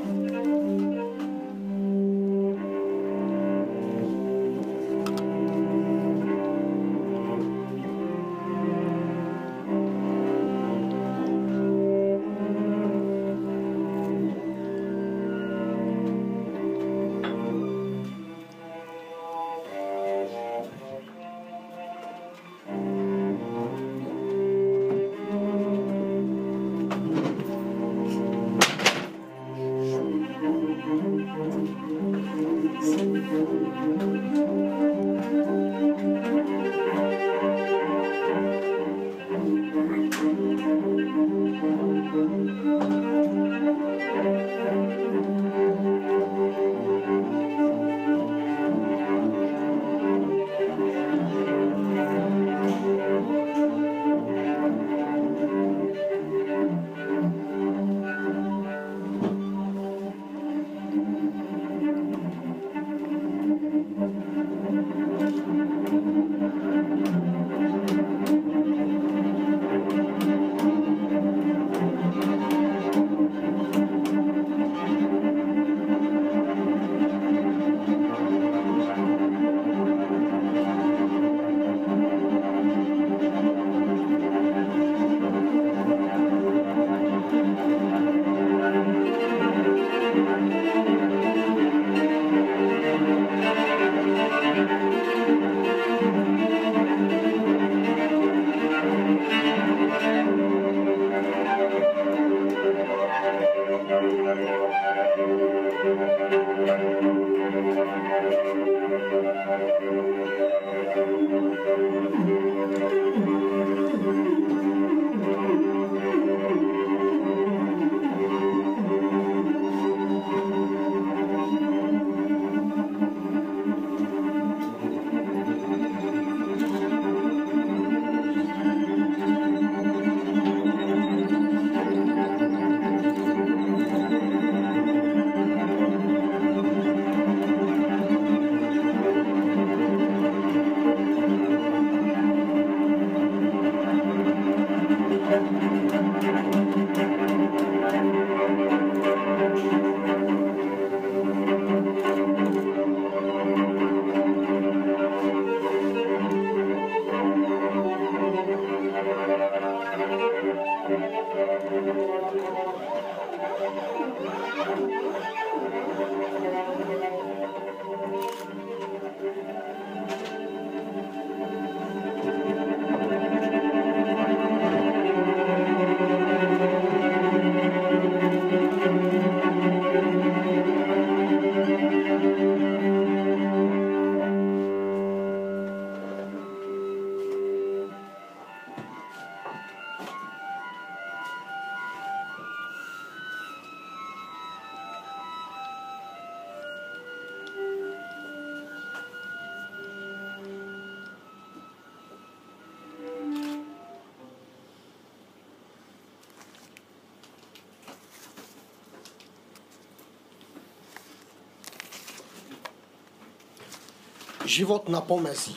Život 214.49 214.89
na 214.89 215.01
pomezí. 215.01 215.55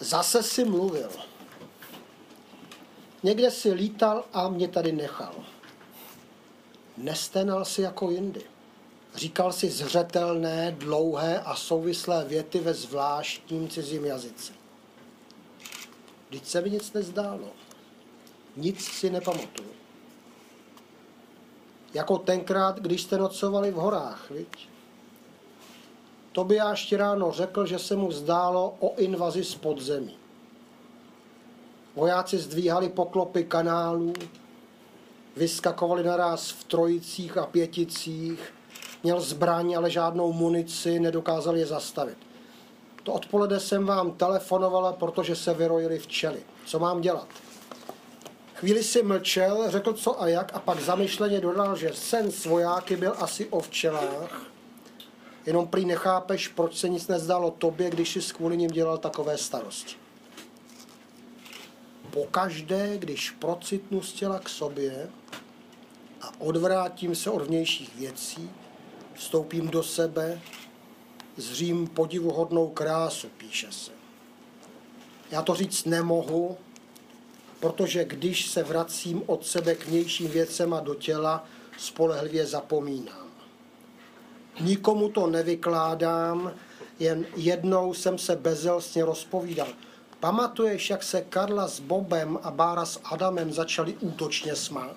Zase 0.00 0.42
si 0.42 0.64
mluvil. 0.64 1.10
Někde 3.22 3.50
si 3.50 3.72
lítal 3.72 4.24
a 4.32 4.48
mě 4.48 4.68
tady 4.68 4.92
nechal. 4.92 5.34
Nestenal 6.96 7.64
si 7.64 7.82
jako 7.82 8.10
jindy. 8.10 8.42
Říkal 9.14 9.52
si 9.52 9.70
zřetelné, 9.70 10.76
dlouhé 10.78 11.40
a 11.40 11.56
souvislé 11.56 12.24
věty 12.24 12.58
ve 12.58 12.74
zvláštním 12.74 13.68
cizím 13.68 14.04
jazyce. 14.04 14.52
Vždyť 16.28 16.46
se 16.46 16.60
mi 16.60 16.70
nic 16.70 16.92
nezdálo. 16.92 17.48
Nic 18.56 18.84
si 18.84 19.10
nepamatuju. 19.10 19.72
Jako 21.94 22.18
tenkrát, 22.18 22.80
když 22.80 23.02
jste 23.02 23.18
nocovali 23.18 23.70
v 23.70 23.74
horách, 23.74 24.30
viď? 24.30 24.68
Tobiáš 26.38 26.92
ráno 26.92 27.32
řekl, 27.32 27.66
že 27.66 27.78
se 27.78 27.96
mu 27.96 28.12
zdálo 28.12 28.74
o 28.78 28.94
invazi 28.96 29.44
z 29.44 29.54
podzemí. 29.54 30.16
Vojáci 31.94 32.38
zdvíhali 32.38 32.88
poklopy 32.88 33.44
kanálů, 33.44 34.12
vyskakovali 35.36 36.04
naraz 36.04 36.50
v 36.50 36.64
trojicích 36.64 37.38
a 37.38 37.46
pěticích, 37.46 38.54
měl 39.02 39.20
zbraň, 39.20 39.76
ale 39.76 39.90
žádnou 39.90 40.32
munici, 40.32 41.00
nedokázal 41.00 41.56
je 41.56 41.66
zastavit. 41.66 42.18
To 43.02 43.12
odpoledne 43.12 43.60
jsem 43.60 43.86
vám 43.86 44.12
telefonovala, 44.12 44.92
protože 44.92 45.36
se 45.36 45.54
vyrojili 45.54 45.98
včely. 45.98 46.42
Co 46.66 46.78
mám 46.78 47.00
dělat? 47.00 47.28
Chvíli 48.54 48.82
si 48.82 49.02
mlčel, 49.02 49.70
řekl 49.70 49.92
co 49.92 50.22
a 50.22 50.28
jak 50.28 50.54
a 50.54 50.58
pak 50.58 50.80
zamyšleně 50.80 51.40
dodal, 51.40 51.76
že 51.76 51.90
sen 51.94 52.30
s 52.30 52.46
vojáky 52.46 52.96
byl 52.96 53.14
asi 53.18 53.46
o 53.46 53.60
včelách, 53.60 54.47
jenom 55.48 55.68
prý 55.68 55.84
nechápeš, 55.84 56.48
proč 56.48 56.76
se 56.76 56.88
nic 56.88 57.08
nezdálo 57.08 57.50
tobě, 57.50 57.90
když 57.90 58.16
jsi 58.16 58.34
kvůli 58.34 58.56
ním 58.56 58.70
dělal 58.70 58.98
takové 58.98 59.38
starosti. 59.38 59.96
Pokaždé, 62.10 62.98
když 62.98 63.30
procitnu 63.30 64.02
z 64.02 64.12
těla 64.12 64.38
k 64.38 64.48
sobě 64.48 65.10
a 66.20 66.32
odvrátím 66.38 67.14
se 67.14 67.30
od 67.30 67.42
vnějších 67.46 67.96
věcí, 67.96 68.50
vstoupím 69.14 69.68
do 69.68 69.82
sebe, 69.82 70.40
zřím 71.36 71.86
podivuhodnou 71.86 72.68
krásu, 72.68 73.28
píše 73.28 73.72
se. 73.72 73.90
Já 75.30 75.42
to 75.42 75.54
říct 75.54 75.84
nemohu, 75.84 76.58
protože 77.60 78.04
když 78.04 78.46
se 78.46 78.62
vracím 78.62 79.22
od 79.26 79.46
sebe 79.46 79.74
k 79.74 79.86
vnějším 79.86 80.28
věcem 80.28 80.74
a 80.74 80.80
do 80.80 80.94
těla, 80.94 81.44
spolehlivě 81.78 82.46
zapomínám. 82.46 83.27
Nikomu 84.60 85.08
to 85.08 85.26
nevykládám, 85.26 86.52
jen 86.98 87.26
jednou 87.36 87.94
jsem 87.94 88.18
se 88.18 88.36
bezelstně 88.36 89.04
rozpovídal. 89.04 89.68
Pamatuješ, 90.20 90.90
jak 90.90 91.02
se 91.02 91.20
Karla 91.20 91.68
s 91.68 91.80
Bobem 91.80 92.38
a 92.42 92.50
Bára 92.50 92.86
s 92.86 93.00
Adamem 93.04 93.52
začali 93.52 93.94
útočně 94.00 94.56
smát? 94.56 94.96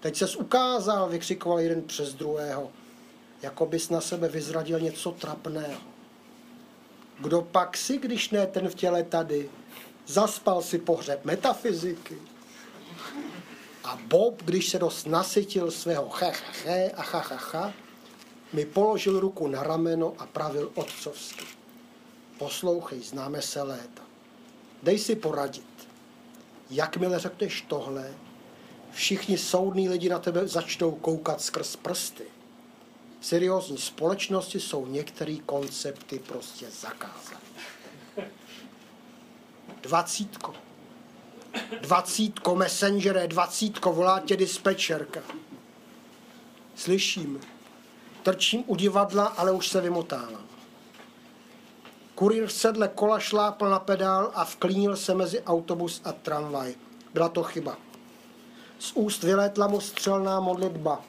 Teď 0.00 0.16
ses 0.16 0.36
ukázal, 0.36 1.08
vykřikoval 1.08 1.60
jeden 1.60 1.82
přes 1.82 2.14
druhého, 2.14 2.70
jako 3.42 3.66
bys 3.66 3.90
na 3.90 4.00
sebe 4.00 4.28
vyzradil 4.28 4.80
něco 4.80 5.10
trapného. 5.10 5.80
Kdo 7.20 7.42
pak 7.42 7.76
si, 7.76 7.98
když 7.98 8.30
ne 8.30 8.46
ten 8.46 8.68
v 8.68 8.74
těle 8.74 9.02
tady? 9.02 9.50
Zaspal 10.06 10.62
si 10.62 10.78
pohřeb 10.78 11.24
metafyziky. 11.24 12.18
A 13.84 13.98
Bob, 14.06 14.42
když 14.42 14.68
se 14.68 14.78
dost 14.78 15.06
nasytil 15.06 15.70
svého 15.70 16.10
he 16.64 16.90
a 16.90 17.02
ha, 17.02 17.18
ha, 17.18 17.36
ha, 17.52 17.72
mi 18.52 18.66
položil 18.66 19.20
ruku 19.20 19.48
na 19.48 19.62
rameno 19.62 20.14
a 20.18 20.26
pravil 20.26 20.72
otcovsky. 20.74 21.44
Poslouchej, 22.38 23.02
známe 23.02 23.42
se 23.42 23.62
léta. 23.62 24.02
Dej 24.82 24.98
si 24.98 25.16
poradit. 25.16 25.88
Jakmile 26.70 27.18
řekneš 27.18 27.62
tohle, 27.68 28.14
všichni 28.92 29.38
soudní 29.38 29.88
lidi 29.88 30.08
na 30.08 30.18
tebe 30.18 30.48
začnou 30.48 30.90
koukat 30.90 31.40
skrz 31.40 31.76
prsty. 31.76 32.24
V 33.20 33.26
seriózní 33.26 33.78
společnosti 33.78 34.60
jsou 34.60 34.86
některé 34.86 35.36
koncepty 35.46 36.18
prostě 36.18 36.66
zakázané. 36.70 37.40
Dvacítko. 39.82 40.54
Dvacítko, 41.80 42.56
messengere, 42.56 43.28
dvacítko, 43.28 43.92
volá 43.92 44.20
tě 44.20 44.36
dispečerka. 44.36 45.20
Slyším, 46.76 47.40
trčím 48.28 48.64
u 48.66 48.76
divadla, 48.76 49.24
ale 49.24 49.52
už 49.52 49.68
se 49.68 49.80
vymotávám. 49.80 50.46
Kurýr 52.14 52.46
v 52.46 52.52
sedle 52.52 52.88
kola 52.88 53.18
šlápl 53.18 53.70
na 53.70 53.78
pedál 53.78 54.32
a 54.34 54.44
vklínil 54.44 54.96
se 54.96 55.14
mezi 55.14 55.42
autobus 55.42 56.00
a 56.04 56.12
tramvaj. 56.12 56.74
Byla 57.14 57.28
to 57.28 57.42
chyba. 57.42 57.76
Z 58.78 58.92
úst 58.92 59.22
vylétla 59.22 59.66
mu 59.66 59.80
střelná 59.80 60.40
modlitba. 60.40 61.04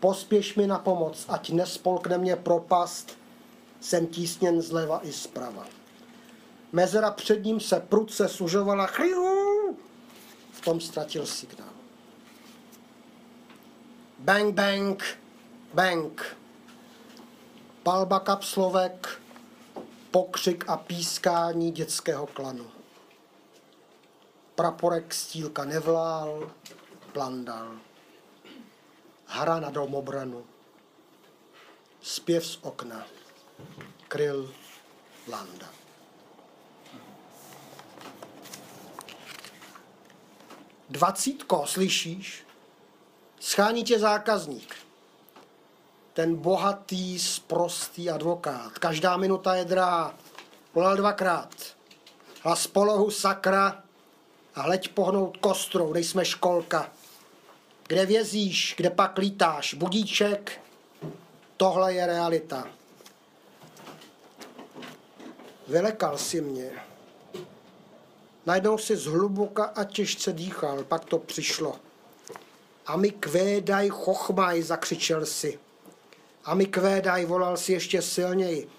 Pospěš 0.00 0.54
mi 0.54 0.66
na 0.66 0.78
pomoc, 0.78 1.26
ať 1.28 1.50
nespolkne 1.50 2.18
mě 2.18 2.36
propast, 2.36 3.18
jsem 3.80 4.06
tísněn 4.06 4.62
zleva 4.62 5.00
i 5.02 5.12
zprava. 5.12 5.64
Mezera 6.72 7.10
před 7.10 7.44
ním 7.44 7.60
se 7.60 7.80
prudce 7.80 8.28
sužovala. 8.28 8.86
Chliu! 8.86 9.76
V 10.52 10.60
tom 10.60 10.80
ztratil 10.80 11.26
signál. 11.26 11.72
Bang, 14.18 14.54
bang, 14.54 15.04
bang. 15.74 16.39
Palba 17.90 18.20
kapslovek, 18.20 19.22
pokřik 20.10 20.64
a 20.68 20.76
pískání 20.76 21.70
dětského 21.70 22.26
klanu. 22.26 22.70
Praporek 24.54 25.14
stílka 25.14 25.64
nevlál, 25.64 26.52
plandal. 27.12 27.78
Hra 29.26 29.60
na 29.60 29.70
domobranu. 29.70 30.46
Zpěv 32.02 32.46
z 32.46 32.58
okna. 32.62 33.06
Kryl 34.08 34.54
Landa. 35.28 35.68
Dvacítko, 40.90 41.66
slyšíš? 41.66 42.46
Schání 43.40 43.84
tě 43.84 43.98
zákazník. 43.98 44.89
Ten 46.12 46.36
bohatý, 46.36 47.18
sprostý 47.18 48.10
advokát. 48.10 48.78
Každá 48.78 49.16
minuta 49.16 49.54
je 49.54 49.64
drá. 49.64 50.14
Volal 50.74 50.96
dvakrát. 50.96 51.54
Hlas 52.42 52.66
polohu 52.66 53.10
sakra 53.10 53.82
a 54.54 54.62
hleď 54.62 54.88
pohnout 54.88 55.36
kostrou, 55.36 55.92
dej 55.92 56.04
jsme 56.04 56.24
školka. 56.24 56.92
Kde 57.86 58.06
vězíš, 58.06 58.74
kde 58.76 58.90
pak 58.90 59.18
lítáš? 59.18 59.74
Budíček, 59.74 60.60
tohle 61.56 61.94
je 61.94 62.06
realita. 62.06 62.68
Vylekal 65.68 66.18
si 66.18 66.40
mě. 66.40 66.70
Najednou 68.46 68.78
si 68.78 68.96
zhluboka 68.96 69.64
a 69.64 69.84
těžce 69.84 70.32
dýchal, 70.32 70.84
pak 70.84 71.04
to 71.04 71.18
přišlo. 71.18 71.76
A 72.86 72.96
mi 72.96 73.10
kvédaj 73.10 73.88
chochmaj, 73.88 74.62
zakřičel 74.62 75.26
si. 75.26 75.58
A 76.44 76.54
mi 76.54 76.66
kvédaj, 76.66 77.24
volal 77.24 77.56
si 77.56 77.72
ještě 77.72 78.02
silněji. 78.02 78.70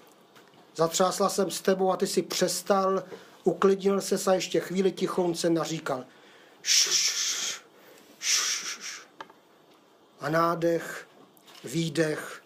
Zatřásla 0.76 1.28
jsem 1.28 1.50
s 1.50 1.60
tebou 1.60 1.92
a 1.92 1.96
ty 1.96 2.06
si 2.06 2.22
přestal, 2.22 3.02
uklidnil 3.44 4.00
se 4.00 4.30
a 4.30 4.34
ještě 4.34 4.60
chvíli 4.60 4.92
tichonce 4.92 5.50
naříkal. 5.50 6.04
Šš, 6.62 7.62
šš, 8.20 9.06
A 10.20 10.28
nádech, 10.28 11.08
výdech, 11.64 12.42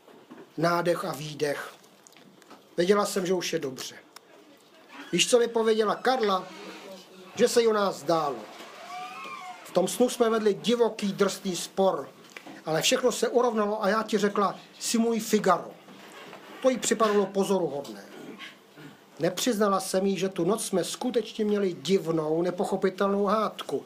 nádech 0.56 1.04
a 1.04 1.12
výdech. 1.12 1.72
Věděla 2.76 3.06
jsem, 3.06 3.26
že 3.26 3.34
už 3.34 3.52
je 3.52 3.58
dobře. 3.58 3.94
Víš, 5.12 5.30
co 5.30 5.38
mi 5.38 5.48
pověděla 5.48 5.94
Karla? 5.94 6.48
Že 7.34 7.48
se 7.48 7.60
jí 7.60 7.68
o 7.68 7.72
nás 7.72 7.96
zdálo. 7.96 8.36
V 9.64 9.70
tom 9.70 9.88
snu 9.88 10.08
jsme 10.08 10.30
vedli 10.30 10.54
divoký, 10.54 11.12
drsný 11.12 11.56
spor, 11.56 12.08
ale 12.66 12.82
všechno 12.82 13.12
se 13.12 13.28
urovnalo 13.28 13.84
a 13.84 13.88
já 13.88 14.02
ti 14.02 14.18
řekla, 14.18 14.58
si 14.80 14.98
můj 14.98 15.20
Figaro. 15.20 15.70
To 16.62 16.70
jí 16.70 16.78
připadalo 16.78 17.26
pozoruhodné. 17.26 18.04
Nepřiznala 19.18 19.80
jsem 19.80 20.06
jí, 20.06 20.18
že 20.18 20.28
tu 20.28 20.44
noc 20.44 20.66
jsme 20.66 20.84
skutečně 20.84 21.44
měli 21.44 21.72
divnou, 21.72 22.42
nepochopitelnou 22.42 23.24
hádku, 23.24 23.84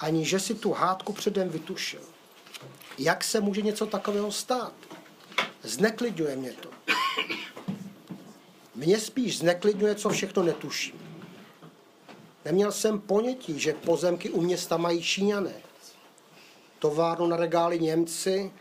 ani 0.00 0.24
že 0.24 0.40
si 0.40 0.54
tu 0.54 0.72
hádku 0.72 1.12
předem 1.12 1.48
vytušil. 1.48 2.00
Jak 2.98 3.24
se 3.24 3.40
může 3.40 3.62
něco 3.62 3.86
takového 3.86 4.32
stát? 4.32 4.72
Zneklidňuje 5.62 6.36
mě 6.36 6.52
to. 6.52 6.68
Mě 8.74 9.00
spíš 9.00 9.38
zneklidňuje, 9.38 9.94
co 9.94 10.08
všechno 10.08 10.42
netuším. 10.42 11.06
Neměl 12.44 12.72
jsem 12.72 13.00
ponětí, 13.00 13.60
že 13.60 13.72
pozemky 13.72 14.30
u 14.30 14.40
města 14.40 14.76
mají 14.76 15.02
Číňané. 15.02 15.65
Továrnu 16.78 17.26
na 17.26 17.36
regály 17.36 17.78
Němci 17.78 18.52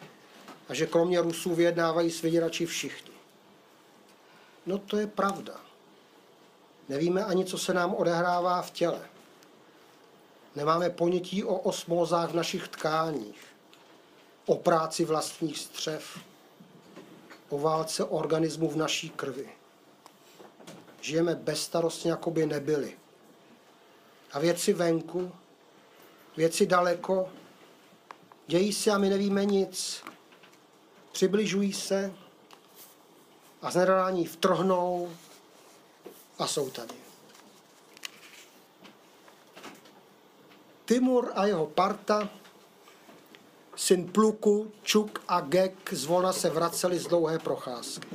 a 0.69 0.73
že 0.73 0.87
kromě 0.87 1.21
Rusů 1.21 1.55
vyjednávají 1.55 2.11
s 2.11 2.21
vyděrači 2.21 2.65
všichni. 2.65 3.15
No 4.65 4.77
to 4.77 4.97
je 4.97 5.07
pravda. 5.07 5.53
Nevíme 6.89 7.25
ani, 7.25 7.45
co 7.45 7.57
se 7.57 7.73
nám 7.73 7.95
odehrává 7.95 8.61
v 8.61 8.71
těle. 8.71 9.01
Nemáme 10.55 10.89
ponětí 10.89 11.43
o 11.43 11.55
osmózách 11.55 12.29
v 12.31 12.35
našich 12.35 12.67
tkáních, 12.67 13.45
o 14.45 14.55
práci 14.55 15.05
vlastních 15.05 15.59
střev, 15.59 16.19
o 17.49 17.59
válce 17.59 18.03
organismu 18.03 18.69
v 18.69 18.75
naší 18.75 19.09
krvi. 19.09 19.49
Žijeme 21.01 21.35
bezstarostně, 21.35 22.11
jako 22.11 22.31
by 22.31 22.45
nebyli. 22.45 22.97
A 24.31 24.39
věci 24.39 24.73
venku, 24.73 25.31
věci 26.37 26.65
daleko, 26.65 27.29
dějí 28.47 28.73
se 28.73 28.91
a 28.91 28.97
my 28.97 29.09
nevíme 29.09 29.45
nic. 29.45 30.03
Přibližují 31.11 31.73
se 31.73 32.13
a 33.61 33.71
z 33.71 33.75
nedalání 33.75 34.25
vtrhnou 34.25 35.09
a 36.39 36.47
jsou 36.47 36.69
tady. 36.69 36.95
Timur 40.85 41.31
a 41.35 41.45
jeho 41.45 41.67
parta, 41.67 42.29
syn 43.75 44.11
Pluku, 44.11 44.71
Čuk 44.83 45.21
a 45.27 45.41
Gek 45.41 45.93
zvolna 45.93 46.33
se 46.33 46.49
vraceli 46.49 46.99
z 46.99 47.07
dlouhé 47.07 47.39
procházky. 47.39 48.07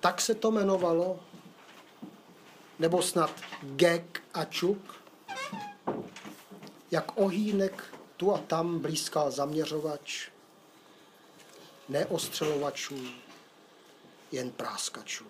Tak 0.00 0.20
se 0.20 0.34
to 0.34 0.48
jmenovalo? 0.48 1.20
Nebo 2.78 3.02
snad 3.02 3.30
Gek 3.62 4.22
a 4.34 4.44
Čuk? 4.44 4.94
Jak 6.90 7.18
ohýnek 7.18 7.95
tu 8.16 8.34
a 8.34 8.38
tam 8.38 8.78
blízkal 8.78 9.30
zaměřovač, 9.30 10.28
neostřelovačů, 11.88 13.08
jen 14.32 14.50
práskačů 14.50 15.26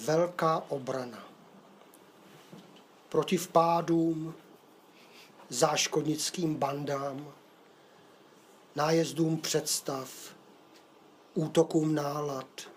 velká 0.00 0.64
obrana. 0.68 1.24
Proti 3.08 3.36
vpádům, 3.36 4.34
záškodnickým 5.48 6.54
bandám, 6.54 7.32
nájezdům 8.76 9.38
představ, 9.38 10.34
útokům 11.34 11.94
nálad, 11.94 12.70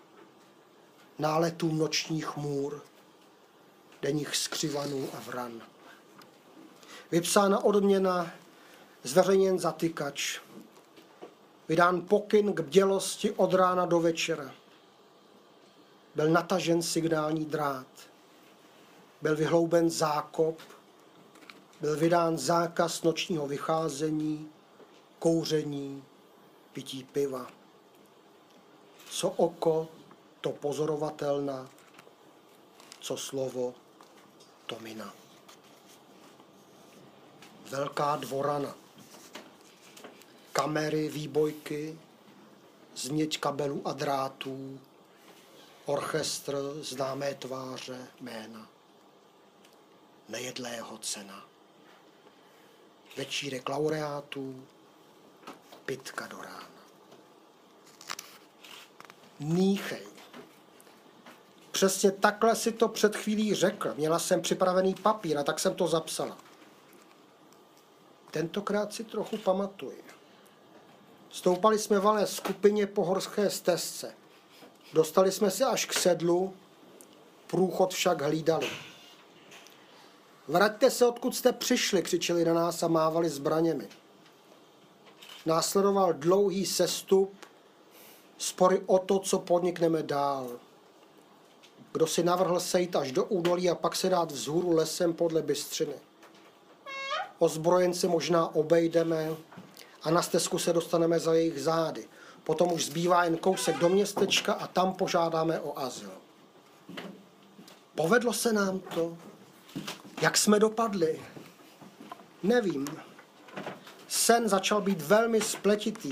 náletům 1.18 1.78
nočních 1.78 2.36
můr, 2.36 2.82
denních 4.02 4.36
skřivanů 4.36 5.08
a 5.14 5.20
vran. 5.20 5.62
Vypsána 7.14 7.64
odměna, 7.64 8.30
zveřejněn 9.02 9.58
zatykač, 9.58 10.40
vydán 11.68 12.00
pokyn 12.00 12.52
k 12.52 12.60
bdělosti 12.60 13.30
od 13.30 13.54
rána 13.54 13.86
do 13.86 14.00
večera– 14.00 14.50
byl 16.14 16.28
natažen 16.30 16.82
signální 16.82 17.44
drát, 17.44 17.86
byl 19.22 19.36
vyhlouben 19.36 19.90
zákop, 19.90 20.58
byl 21.80 21.96
vydán 21.96 22.38
zákaz 22.38 23.02
nočního 23.02 23.46
vycházení, 23.46 24.48
kouření, 25.18 26.04
pití 26.72 27.04
piva. 27.04 27.46
Co 29.10 29.30
oko, 29.30 29.88
to 30.40 30.50
pozorovatelná, 30.50 31.70
co 33.00 33.16
slovo, 33.16 33.74
to 34.66 34.76
mina. 34.80 35.23
Velká 37.74 38.16
dvorana. 38.16 38.74
Kamery, 40.52 41.08
výbojky, 41.08 41.98
změť 42.96 43.40
kabelů 43.40 43.88
a 43.88 43.92
drátů, 43.92 44.80
orchestr, 45.84 46.56
známé 46.80 47.34
tváře, 47.34 48.06
jména. 48.20 48.68
Nejedlého 50.28 50.98
cena. 50.98 51.44
Večírek 53.16 53.68
laureátů, 53.68 54.66
pitka 55.84 56.26
do 56.26 56.42
rána. 56.42 56.80
Níchej. 59.40 60.06
Přesně 61.70 62.10
takhle 62.10 62.56
si 62.56 62.72
to 62.72 62.88
před 62.88 63.16
chvílí 63.16 63.54
řekl. 63.54 63.94
Měla 63.94 64.18
jsem 64.18 64.42
připravený 64.42 64.94
papír 64.94 65.38
a 65.38 65.44
tak 65.44 65.60
jsem 65.60 65.74
to 65.74 65.88
zapsala. 65.88 66.43
Tentokrát 68.34 68.94
si 68.94 69.04
trochu 69.04 69.36
pamatuji. 69.36 70.04
Stoupali 71.30 71.78
jsme 71.78 72.00
valé 72.00 72.26
skupině 72.26 72.86
po 72.86 73.04
horské 73.04 73.50
stezce. 73.50 74.14
Dostali 74.92 75.32
jsme 75.32 75.50
se 75.50 75.64
až 75.64 75.84
k 75.84 75.92
sedlu, 75.92 76.54
průchod 77.46 77.94
však 77.94 78.22
hlídali. 78.22 78.70
Vraťte 80.48 80.90
se, 80.90 81.06
odkud 81.06 81.36
jste 81.36 81.52
přišli, 81.52 82.02
křičeli 82.02 82.44
na 82.44 82.54
nás 82.54 82.82
a 82.82 82.88
mávali 82.88 83.28
zbraněmi. 83.28 83.88
Následoval 85.46 86.12
dlouhý 86.12 86.66
sestup, 86.66 87.34
spory 88.38 88.82
o 88.86 88.98
to, 88.98 89.18
co 89.18 89.38
podnikneme 89.38 90.02
dál. 90.02 90.58
Kdo 91.92 92.06
si 92.06 92.22
navrhl 92.22 92.60
sejít 92.60 92.96
až 92.96 93.12
do 93.12 93.24
údolí 93.24 93.70
a 93.70 93.74
pak 93.74 93.96
se 93.96 94.08
dát 94.08 94.32
vzhůru 94.32 94.70
lesem 94.70 95.12
podle 95.12 95.42
bystřiny. 95.42 95.94
Ozbrojence 97.38 98.08
možná 98.08 98.54
obejdeme 98.54 99.28
a 100.02 100.10
na 100.10 100.22
stezku 100.22 100.58
se 100.58 100.72
dostaneme 100.72 101.20
za 101.20 101.34
jejich 101.34 101.62
zády. 101.62 102.08
Potom 102.44 102.72
už 102.72 102.86
zbývá 102.86 103.24
jen 103.24 103.36
kousek 103.36 103.78
do 103.78 103.88
městečka 103.88 104.52
a 104.52 104.66
tam 104.66 104.94
požádáme 104.94 105.60
o 105.60 105.78
azyl. 105.78 106.10
Povedlo 107.94 108.32
se 108.32 108.52
nám 108.52 108.80
to? 108.80 109.18
Jak 110.22 110.36
jsme 110.36 110.58
dopadli? 110.58 111.22
Nevím. 112.42 112.86
Sen 114.08 114.48
začal 114.48 114.80
být 114.80 115.02
velmi 115.02 115.40
spletitý. 115.40 116.10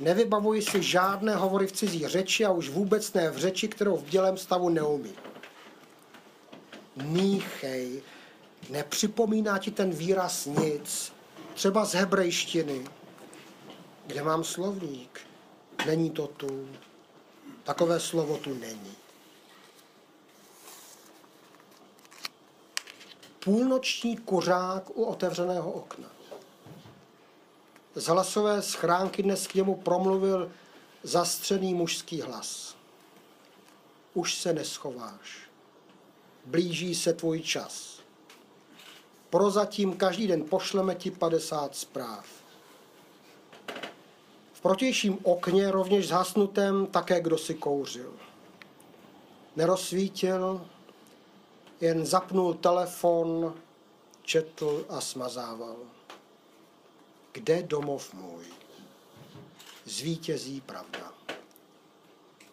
Nevybavuji 0.00 0.62
si 0.62 0.82
žádné 0.82 1.36
hovory 1.36 1.66
v 1.66 1.72
cizí 1.72 2.06
řeči 2.06 2.44
a 2.44 2.50
už 2.50 2.68
vůbec 2.68 3.12
ne 3.12 3.30
v 3.30 3.36
řeči, 3.36 3.68
kterou 3.68 3.96
v 3.96 4.08
dělém 4.08 4.36
stavu 4.36 4.68
neumí. 4.68 5.12
Míchej, 6.96 8.02
nepřipomíná 8.70 9.58
ti 9.58 9.70
ten 9.70 9.90
výraz 9.90 10.46
nic, 10.46 11.12
třeba 11.54 11.84
z 11.84 11.94
hebrejštiny. 11.94 12.84
Kde 14.06 14.22
mám 14.22 14.44
slovník? 14.44 15.20
Není 15.86 16.10
to 16.10 16.26
tu. 16.26 16.68
Takové 17.64 18.00
slovo 18.00 18.36
tu 18.36 18.54
není. 18.54 18.96
Půlnoční 23.44 24.16
kuřák 24.16 24.90
u 24.90 25.04
otevřeného 25.04 25.72
okna. 25.72 26.08
Z 27.94 28.06
hlasové 28.06 28.62
schránky 28.62 29.22
dnes 29.22 29.46
k 29.46 29.54
němu 29.54 29.74
promluvil 29.76 30.52
zastřený 31.02 31.74
mužský 31.74 32.20
hlas. 32.20 32.76
Už 34.14 34.34
se 34.34 34.52
neschováš. 34.52 35.38
Blíží 36.44 36.94
se 36.94 37.12
tvůj 37.12 37.40
čas. 37.40 37.97
Prozatím 39.30 39.96
každý 39.96 40.26
den 40.26 40.44
pošleme 40.44 40.94
ti 40.94 41.10
50 41.10 41.76
zpráv. 41.76 42.26
V 44.52 44.60
protějším 44.60 45.18
okně, 45.22 45.70
rovněž 45.70 46.08
zhasnutém, 46.08 46.86
také 46.86 47.20
kdo 47.20 47.38
si 47.38 47.54
kouřil. 47.54 48.14
Nerozsvítil, 49.56 50.66
jen 51.80 52.06
zapnul 52.06 52.54
telefon, 52.54 53.54
četl 54.22 54.86
a 54.88 55.00
smazával. 55.00 55.76
kde 57.32 57.62
domov 57.62 58.14
můj? 58.14 58.44
Zvítězí 59.84 60.60
pravda. 60.60 61.12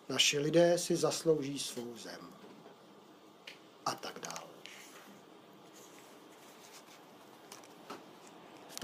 Naši 0.10 0.40
lidé 0.40 0.78
si 0.78 0.96
zaslouží 0.96 1.60
svou 1.60 1.98
zem. 1.98 2.20
A 3.86 3.96
tak 3.96 4.20
dále. 4.20 4.55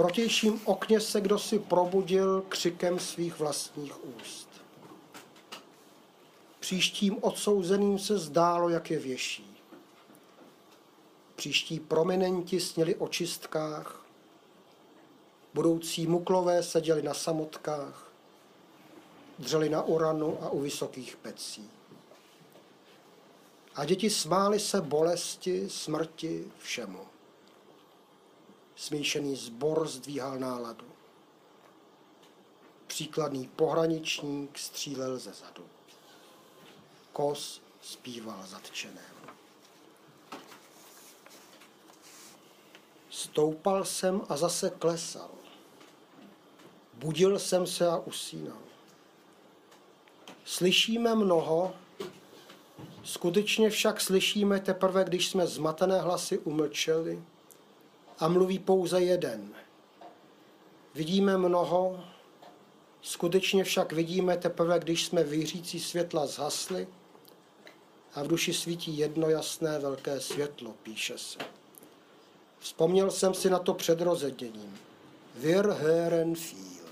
Protějším 0.02 0.62
okně 0.66 1.02
se 1.02 1.22
kdo 1.22 1.40
si 1.40 1.60
probudil 1.60 2.44
křikem 2.50 3.00
svých 3.00 3.40
vlastních 3.40 4.06
úst. 4.06 4.50
Příštím 6.60 7.18
odsouzeným 7.22 8.00
se 8.00 8.18
zdálo, 8.18 8.70
jak 8.70 8.92
je 8.92 9.00
věší. 9.00 9.58
Příští 11.36 11.80
prominenti 11.80 12.60
sněli 12.60 12.96
o 12.96 13.08
čistkách, 13.08 14.06
budoucí 15.54 16.08
muklové 16.08 16.64
seděli 16.64 17.02
na 17.02 17.14
samotkách, 17.14 18.12
dřeli 19.40 19.70
na 19.70 19.84
uranu 19.84 20.44
a 20.44 20.50
u 20.50 20.60
vysokých 20.60 21.18
pecí. 21.18 21.70
A 23.76 23.86
děti 23.86 24.10
smály 24.10 24.60
se 24.60 24.82
bolesti, 24.82 25.70
smrti, 25.70 26.52
všemu. 26.60 27.11
Smíšený 28.82 29.36
zbor 29.36 29.88
zdvíhal 29.88 30.40
náladu. 30.40 30.86
Příkladný 32.88 33.48
pohraničník 33.48 34.58
střílel 34.58 35.20
ze 35.20 35.34
zadu. 35.34 35.66
Kos 37.14 37.62
zpíval 37.82 38.48
zatčenému. 38.48 39.28
Stoupal 43.10 43.86
jsem 43.86 44.22
a 44.30 44.38
zase 44.38 44.70
klesal. 44.70 45.30
Budil 46.94 47.40
jsem 47.40 47.68
se 47.68 47.88
a 47.88 47.98
usínal. 47.98 48.62
Slyšíme 50.46 51.16
mnoho, 51.16 51.76
skutečně 53.04 53.70
však 53.70 54.02
slyšíme 54.02 54.60
teprve, 54.60 55.04
když 55.04 55.30
jsme 55.30 55.48
zmatené 55.48 56.02
hlasy 56.02 56.38
umlčeli 56.38 57.24
a 58.22 58.28
mluví 58.28 58.60
pouze 58.60 59.02
jeden. 59.02 59.54
Vidíme 60.96 61.38
mnoho, 61.38 62.04
skutečně 63.02 63.64
však 63.64 63.94
vidíme 63.94 64.38
teprve, 64.38 64.80
když 64.80 65.06
jsme 65.06 65.24
vyřící 65.24 65.80
světla 65.80 66.28
zhasli 66.28 66.88
a 68.14 68.24
v 68.24 68.28
duši 68.28 68.54
svítí 68.54 68.98
jedno 68.98 69.30
jasné 69.30 69.80
velké 69.80 70.22
světlo, 70.22 70.74
píše 70.84 71.18
se. 71.18 71.40
Vzpomněl 72.60 73.12
jsem 73.12 73.34
si 73.34 73.50
na 73.50 73.60
to 73.60 73.74
před 73.74 74.02
rozeděním. 74.02 74.80
Wir 75.36 75.66
hören 75.66 76.34
viel. 76.34 76.86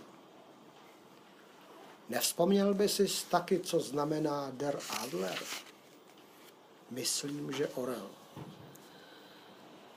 Nevzpomněl 2.10 2.74
by 2.74 2.90
si 2.90 3.08
taky, 3.30 3.60
co 3.60 3.80
znamená 3.80 4.52
der 4.54 4.80
Adler? 4.90 5.40
Myslím, 6.92 7.52
že 7.52 7.68
orel. 7.68 8.19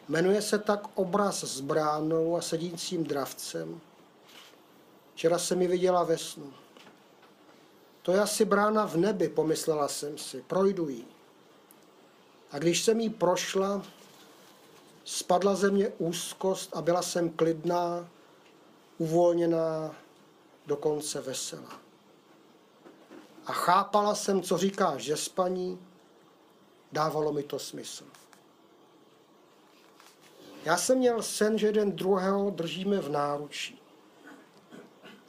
Jmenuje 0.09 0.43
se 0.43 0.59
tak 0.59 0.89
obraz 0.95 1.45
s 1.45 1.61
bránou 1.61 2.37
a 2.37 2.41
sedícím 2.41 3.05
dravcem. 3.05 3.81
Včera 5.15 5.39
se 5.39 5.57
mi 5.57 5.67
viděla 5.67 6.05
ve 6.05 6.19
snu. 6.19 6.53
To 8.03 8.13
je 8.13 8.21
asi 8.21 8.45
brána 8.45 8.87
v 8.87 8.97
nebi, 8.97 9.29
pomyslela 9.29 9.89
jsem 9.89 10.19
si. 10.19 10.43
Projdu 10.43 10.89
jí. 10.89 11.07
A 12.51 12.59
když 12.59 12.83
jsem 12.83 13.01
jí 13.01 13.11
prošla, 13.11 13.83
spadla 15.05 15.55
ze 15.55 15.71
mě 15.71 15.89
úzkost 15.89 16.77
a 16.77 16.83
byla 16.83 17.03
jsem 17.03 17.31
klidná, 17.31 18.09
uvolněná, 18.99 19.95
dokonce 20.67 21.21
veselá. 21.21 21.81
A 23.47 23.53
chápala 23.53 24.15
jsem, 24.15 24.43
co 24.43 24.59
říkáš, 24.59 25.03
že 25.03 25.17
spaní, 25.17 25.79
dávalo 26.93 27.33
mi 27.33 27.43
to 27.43 27.59
smysl. 27.59 28.05
Já 30.65 30.77
jsem 30.77 30.99
měl 30.99 31.23
sen, 31.23 31.59
že 31.59 31.67
jeden 31.67 31.93
druhého 31.93 32.51
držíme 32.51 33.01
v 33.01 33.09
náručí. 33.09 33.83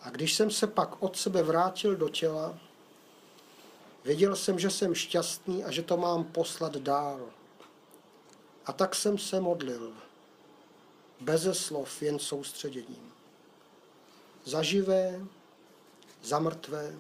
A 0.02 0.10
když 0.10 0.34
jsem 0.34 0.52
se 0.52 0.68
pak 0.68 1.04
od 1.04 1.18
sebe 1.18 1.44
vrátil 1.44 1.96
do 1.96 2.10
těla, 2.10 2.58
věděl 4.04 4.36
jsem, 4.36 4.60
že 4.60 4.70
jsem 4.70 4.96
šťastný 4.96 5.64
a 5.64 5.72
že 5.72 5.82
to 5.82 5.98
mám 5.98 6.24
poslat 6.24 6.76
dál. 6.76 7.30
A 8.66 8.74
tak 8.74 8.96
jsem 8.96 9.18
se 9.18 9.40
modlil, 9.40 9.94
beze 11.20 11.54
slov, 11.54 12.02
jen 12.02 12.20
soustředěním. 12.20 13.14
Za 14.46 14.64
živé, 14.64 15.26
za 16.24 16.40
mrtvé, 16.40 16.96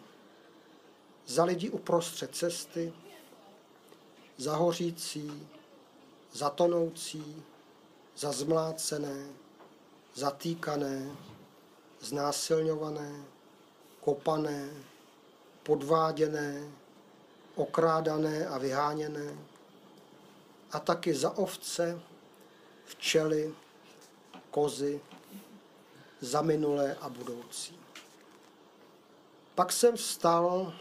za 1.25 1.43
lidi 1.43 1.69
uprostřed 1.69 2.36
cesty, 2.36 2.93
za 4.38 4.55
hořící, 4.55 5.47
za 6.31 6.49
tonoucí, 6.49 7.43
za 8.18 8.32
zmlácené, 8.32 9.26
zatýkané, 10.14 11.11
znásilňované, 11.99 13.24
kopané, 14.01 14.70
podváděné, 15.64 16.72
okrádané 17.55 18.47
a 18.47 18.57
vyháněné, 18.57 19.38
a 20.72 20.80
taky 20.80 21.16
za 21.16 21.38
ovce, 21.38 22.01
včely, 22.86 23.55
kozy, 24.51 25.01
za 26.22 26.41
minulé 26.41 26.95
a 26.95 27.09
budoucí. 27.09 27.80
Pak 29.55 29.72
jsem 29.72 29.95
vstal 29.95 30.74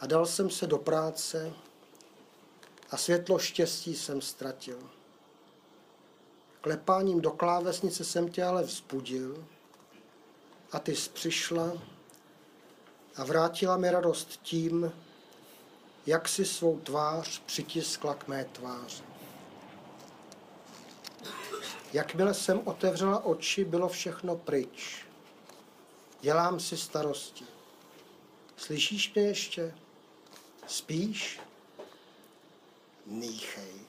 a 0.00 0.06
dal 0.06 0.26
jsem 0.26 0.50
se 0.50 0.66
do 0.66 0.78
práce 0.78 1.52
a 2.90 2.96
světlo 2.96 3.38
štěstí 3.38 3.96
jsem 3.96 4.20
ztratil. 4.20 4.90
Klepáním 6.64 7.20
do 7.20 7.30
klávesnice 7.30 8.04
jsem 8.04 8.28
tě 8.28 8.44
ale 8.44 8.62
vzbudil 8.62 9.46
a 10.72 10.78
ty 10.78 10.96
jsi 10.96 11.10
přišla 11.10 11.72
a 13.16 13.24
vrátila 13.24 13.76
mi 13.76 13.90
radost 13.90 14.40
tím, 14.42 14.92
jak 16.06 16.28
si 16.28 16.44
svou 16.44 16.78
tvář 16.78 17.38
přitiskla 17.38 18.14
k 18.14 18.28
mé 18.28 18.44
tváři. 18.44 19.02
Jakmile 21.92 22.34
jsem 22.34 22.60
otevřela 22.64 23.24
oči, 23.24 23.64
bylo 23.64 23.88
všechno 23.88 24.36
pryč. 24.36 25.06
Dělám 26.20 26.60
si 26.60 26.76
starosti. 26.76 27.44
Slyšíš 28.56 29.14
mě 29.14 29.22
ještě? 29.22 29.74
Spíš? 30.66 31.40
Nýchej. 33.06 33.83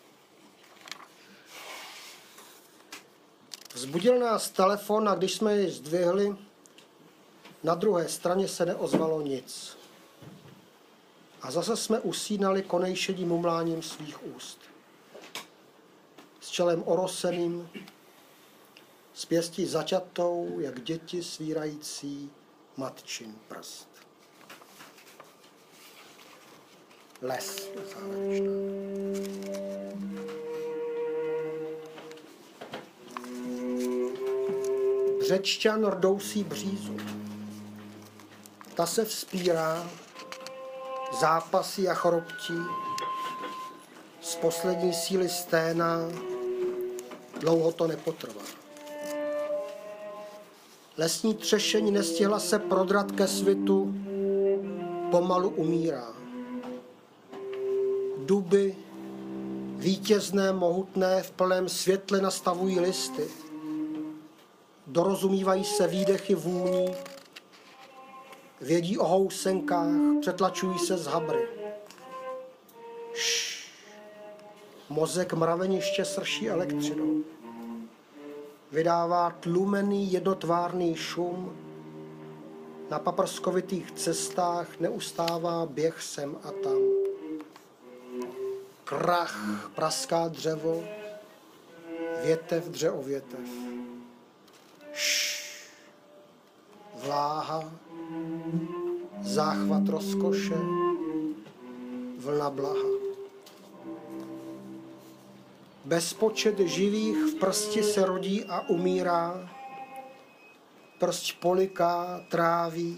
Vzbudil 3.75 4.19
nás 4.19 4.49
telefon 4.49 5.09
a 5.09 5.15
když 5.15 5.33
jsme 5.33 5.57
ji 5.57 5.71
zdvihli, 5.71 6.35
na 7.63 7.75
druhé 7.75 8.09
straně 8.09 8.47
se 8.47 8.65
neozvalo 8.65 9.21
nic. 9.21 9.77
A 11.41 11.51
zase 11.51 11.77
jsme 11.77 11.99
usínali 11.99 12.63
konejšedím 12.63 13.27
mumláním 13.27 13.81
svých 13.81 14.35
úst. 14.35 14.59
S 16.41 16.49
čelem 16.49 16.83
oroseným, 16.85 17.69
s 19.13 19.25
pěstí 19.25 19.65
začatou, 19.65 20.59
jak 20.59 20.83
děti 20.83 21.23
svírající 21.23 22.31
matčin 22.77 23.35
prst. 23.47 23.87
Les 27.21 27.69
závěrečná. 27.93 28.55
Břečťan 35.25 35.85
rdousí 35.85 36.43
břízu. 36.43 36.97
Ta 38.75 38.85
se 38.85 39.05
vzpírá, 39.05 39.89
zápasy 41.19 41.89
a 41.89 41.93
chorobtí, 41.93 42.53
z 44.21 44.35
poslední 44.35 44.93
síly 44.93 45.29
sténa, 45.29 45.99
dlouho 47.39 47.71
to 47.71 47.87
nepotrvá. 47.87 48.41
Lesní 50.97 51.33
třešení 51.33 51.91
nestihla 51.91 52.39
se 52.39 52.59
prodrat 52.59 53.11
ke 53.11 53.27
svitu, 53.27 53.95
pomalu 55.11 55.49
umírá. 55.49 56.07
Duby, 58.17 58.75
vítězné, 59.75 60.53
mohutné, 60.53 61.23
v 61.23 61.31
plném 61.31 61.69
světle 61.69 62.21
nastavují 62.21 62.79
listy. 62.79 63.44
Dorozumívají 64.95 65.63
se 65.63 65.87
výdechy 65.87 66.35
vůní, 66.35 66.95
vědí 68.61 68.97
o 68.97 69.05
housenkách, 69.05 70.21
přetlačují 70.21 70.79
se 70.79 70.97
z 70.97 71.05
habry. 71.05 71.47
Šš. 73.13 73.71
Mozek 74.89 75.33
mraveniště 75.33 76.05
srší 76.05 76.49
elektřinou. 76.49 77.23
vydává 78.71 79.29
tlumený 79.39 80.11
jednotvárný 80.11 80.95
šum. 80.95 81.57
Na 82.89 82.99
paprskovitých 82.99 83.91
cestách 83.91 84.79
neustává 84.79 85.65
běh 85.65 86.01
sem 86.01 86.37
a 86.43 86.51
tam. 86.51 86.77
Krach, 88.83 89.71
praská 89.75 90.27
dřevo, 90.27 90.83
větev 92.23 92.69
dře 92.69 92.91
o 92.91 93.01
větev. 93.03 93.64
Vláha, 97.05 97.71
záchvat 99.21 99.87
rozkoše, 99.87 100.55
vlna 102.17 102.49
blaha. 102.49 102.89
Bezpočet 105.85 106.59
živých 106.59 107.17
v 107.17 107.35
prsti 107.39 107.83
se 107.83 108.05
rodí 108.05 108.43
a 108.43 108.69
umírá, 108.69 109.49
prst 110.99 111.39
poliká, 111.39 112.25
tráví. 112.31 112.97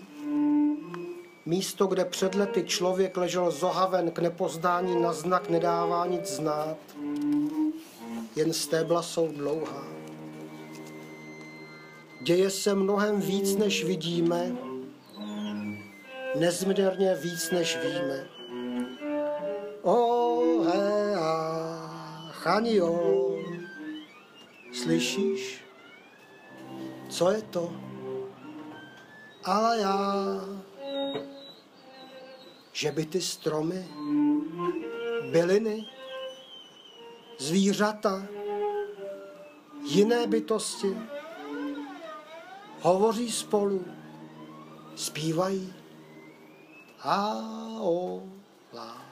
Místo, 1.46 1.88
kde 1.88 2.06
před 2.06 2.36
lety 2.36 2.64
člověk 2.64 3.18
ležel 3.18 3.52
zohaven 3.52 4.12
k 4.12 4.20
nepozdání 4.20 5.02
na 5.02 5.14
znak 5.14 5.50
nedává 5.50 6.06
nic 6.06 6.28
znát, 6.28 6.78
jen 8.36 8.54
stébla 8.54 9.02
jsou 9.02 9.28
dlouhá. 9.28 9.97
Děje 12.28 12.50
se 12.50 12.76
mnohem 12.76 13.22
víc, 13.22 13.56
než 13.56 13.84
vidíme, 13.84 14.56
nezměrně 16.36 17.16
víc, 17.16 17.52
než 17.52 17.78
víme. 17.78 18.28
O, 19.82 20.62
he, 20.62 21.16
a, 21.16 22.30
chanio, 22.32 23.36
slyšíš? 24.74 25.64
Co 27.10 27.32
je 27.32 27.42
to? 27.42 27.74
Ale 29.44 29.80
já, 29.80 30.42
že 32.72 32.92
by 32.92 33.06
ty 33.06 33.22
stromy, 33.22 33.88
byliny, 35.32 35.86
zvířata, 37.40 38.28
jiné 39.90 40.28
bytosti 40.28 41.17
hovoří 42.88 43.32
spolu, 43.32 43.86
zpívají 44.96 45.74
a 47.04 47.36
o 47.80 48.24
lá. 48.74 49.07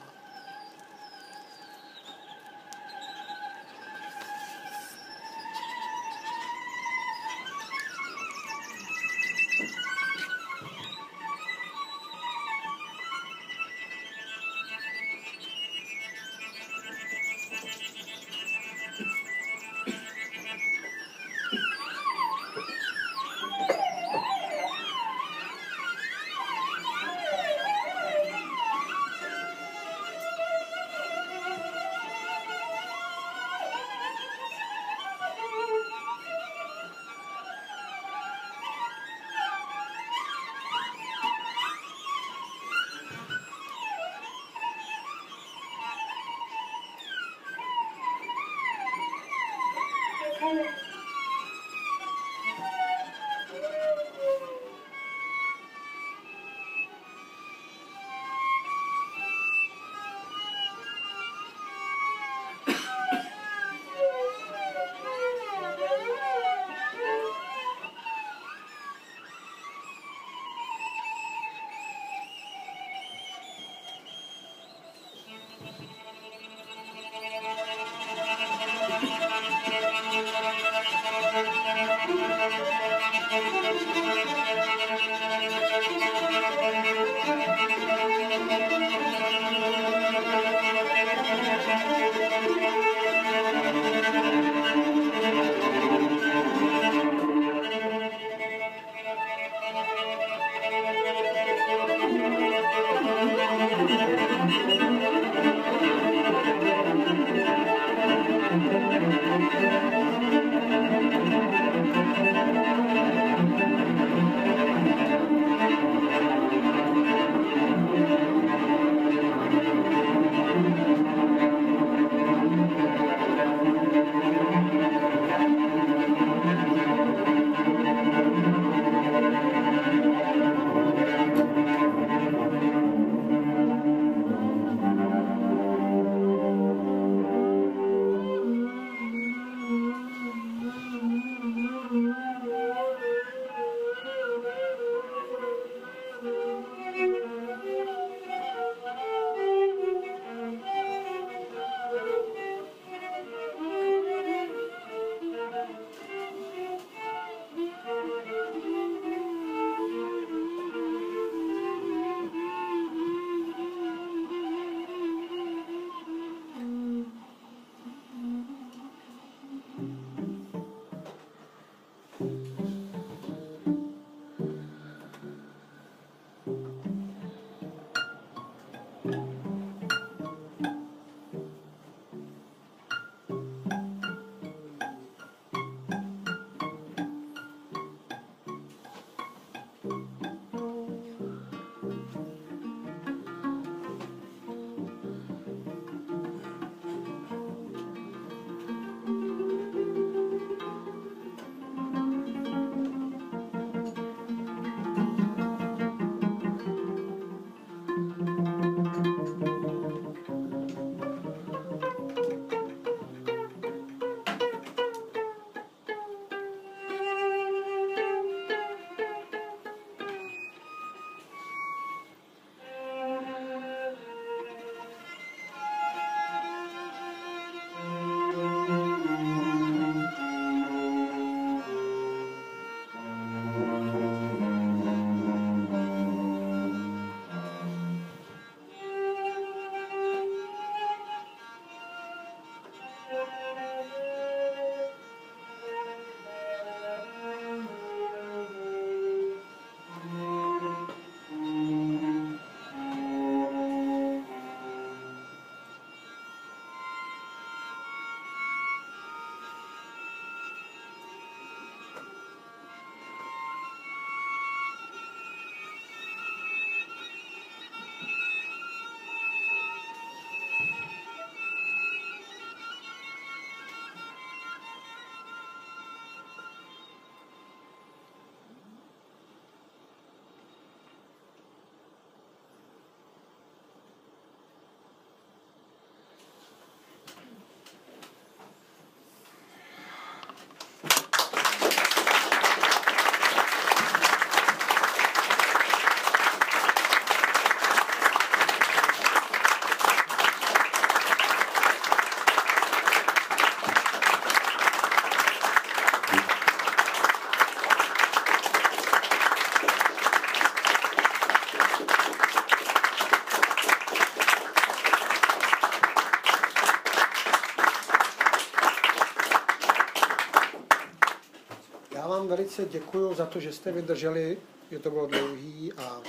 Velice 322.46 322.66
děkuji 322.66 323.14
za 323.14 323.26
to, 323.26 323.40
že 323.40 323.54
jste 323.54 323.72
vydrželi, 323.72 324.38
že 324.72 324.80
to 324.80 324.90
bylo 324.90 325.08
dlouhý 325.08 325.74
a 325.74 326.02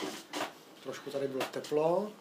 trošku 0.83 1.11
tady 1.11 1.29
bylo 1.29 1.45
teplo 1.51 2.13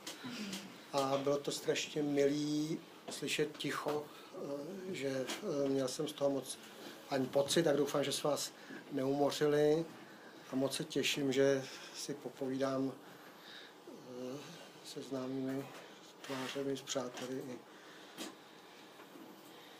a 0.93 1.17
bylo 1.23 1.37
to 1.37 1.51
strašně 1.51 2.03
milý 2.03 2.79
slyšet 3.09 3.57
ticho, 3.57 4.05
eh, 4.35 4.95
že 4.95 5.25
eh, 5.65 5.69
měl 5.69 5.87
jsem 5.87 6.07
z 6.07 6.13
toho 6.13 6.29
moc 6.29 6.57
ani 7.09 7.25
pocit, 7.25 7.63
tak 7.63 7.77
doufám, 7.77 8.03
že 8.03 8.11
se 8.11 8.27
vás 8.27 8.51
neumořili 8.91 9.85
a 10.51 10.55
moc 10.55 10.75
se 10.75 10.83
těším, 10.83 11.31
že 11.31 11.63
si 11.95 12.13
popovídám 12.13 12.91
eh, 12.91 14.37
se 14.85 15.01
známými 15.01 15.65
tvářemi, 16.27 16.77
s 16.77 16.81
přáteli 16.81 17.43
i 17.49 17.55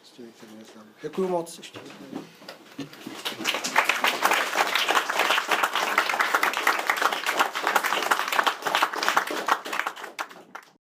s 0.04 0.10
těmi, 0.10 0.32
které 0.32 0.52
neznám. 0.52 0.86
Děkuji 1.02 1.28
moc 1.28 1.58
ještě. 1.58 1.80
jednou. 1.80 2.24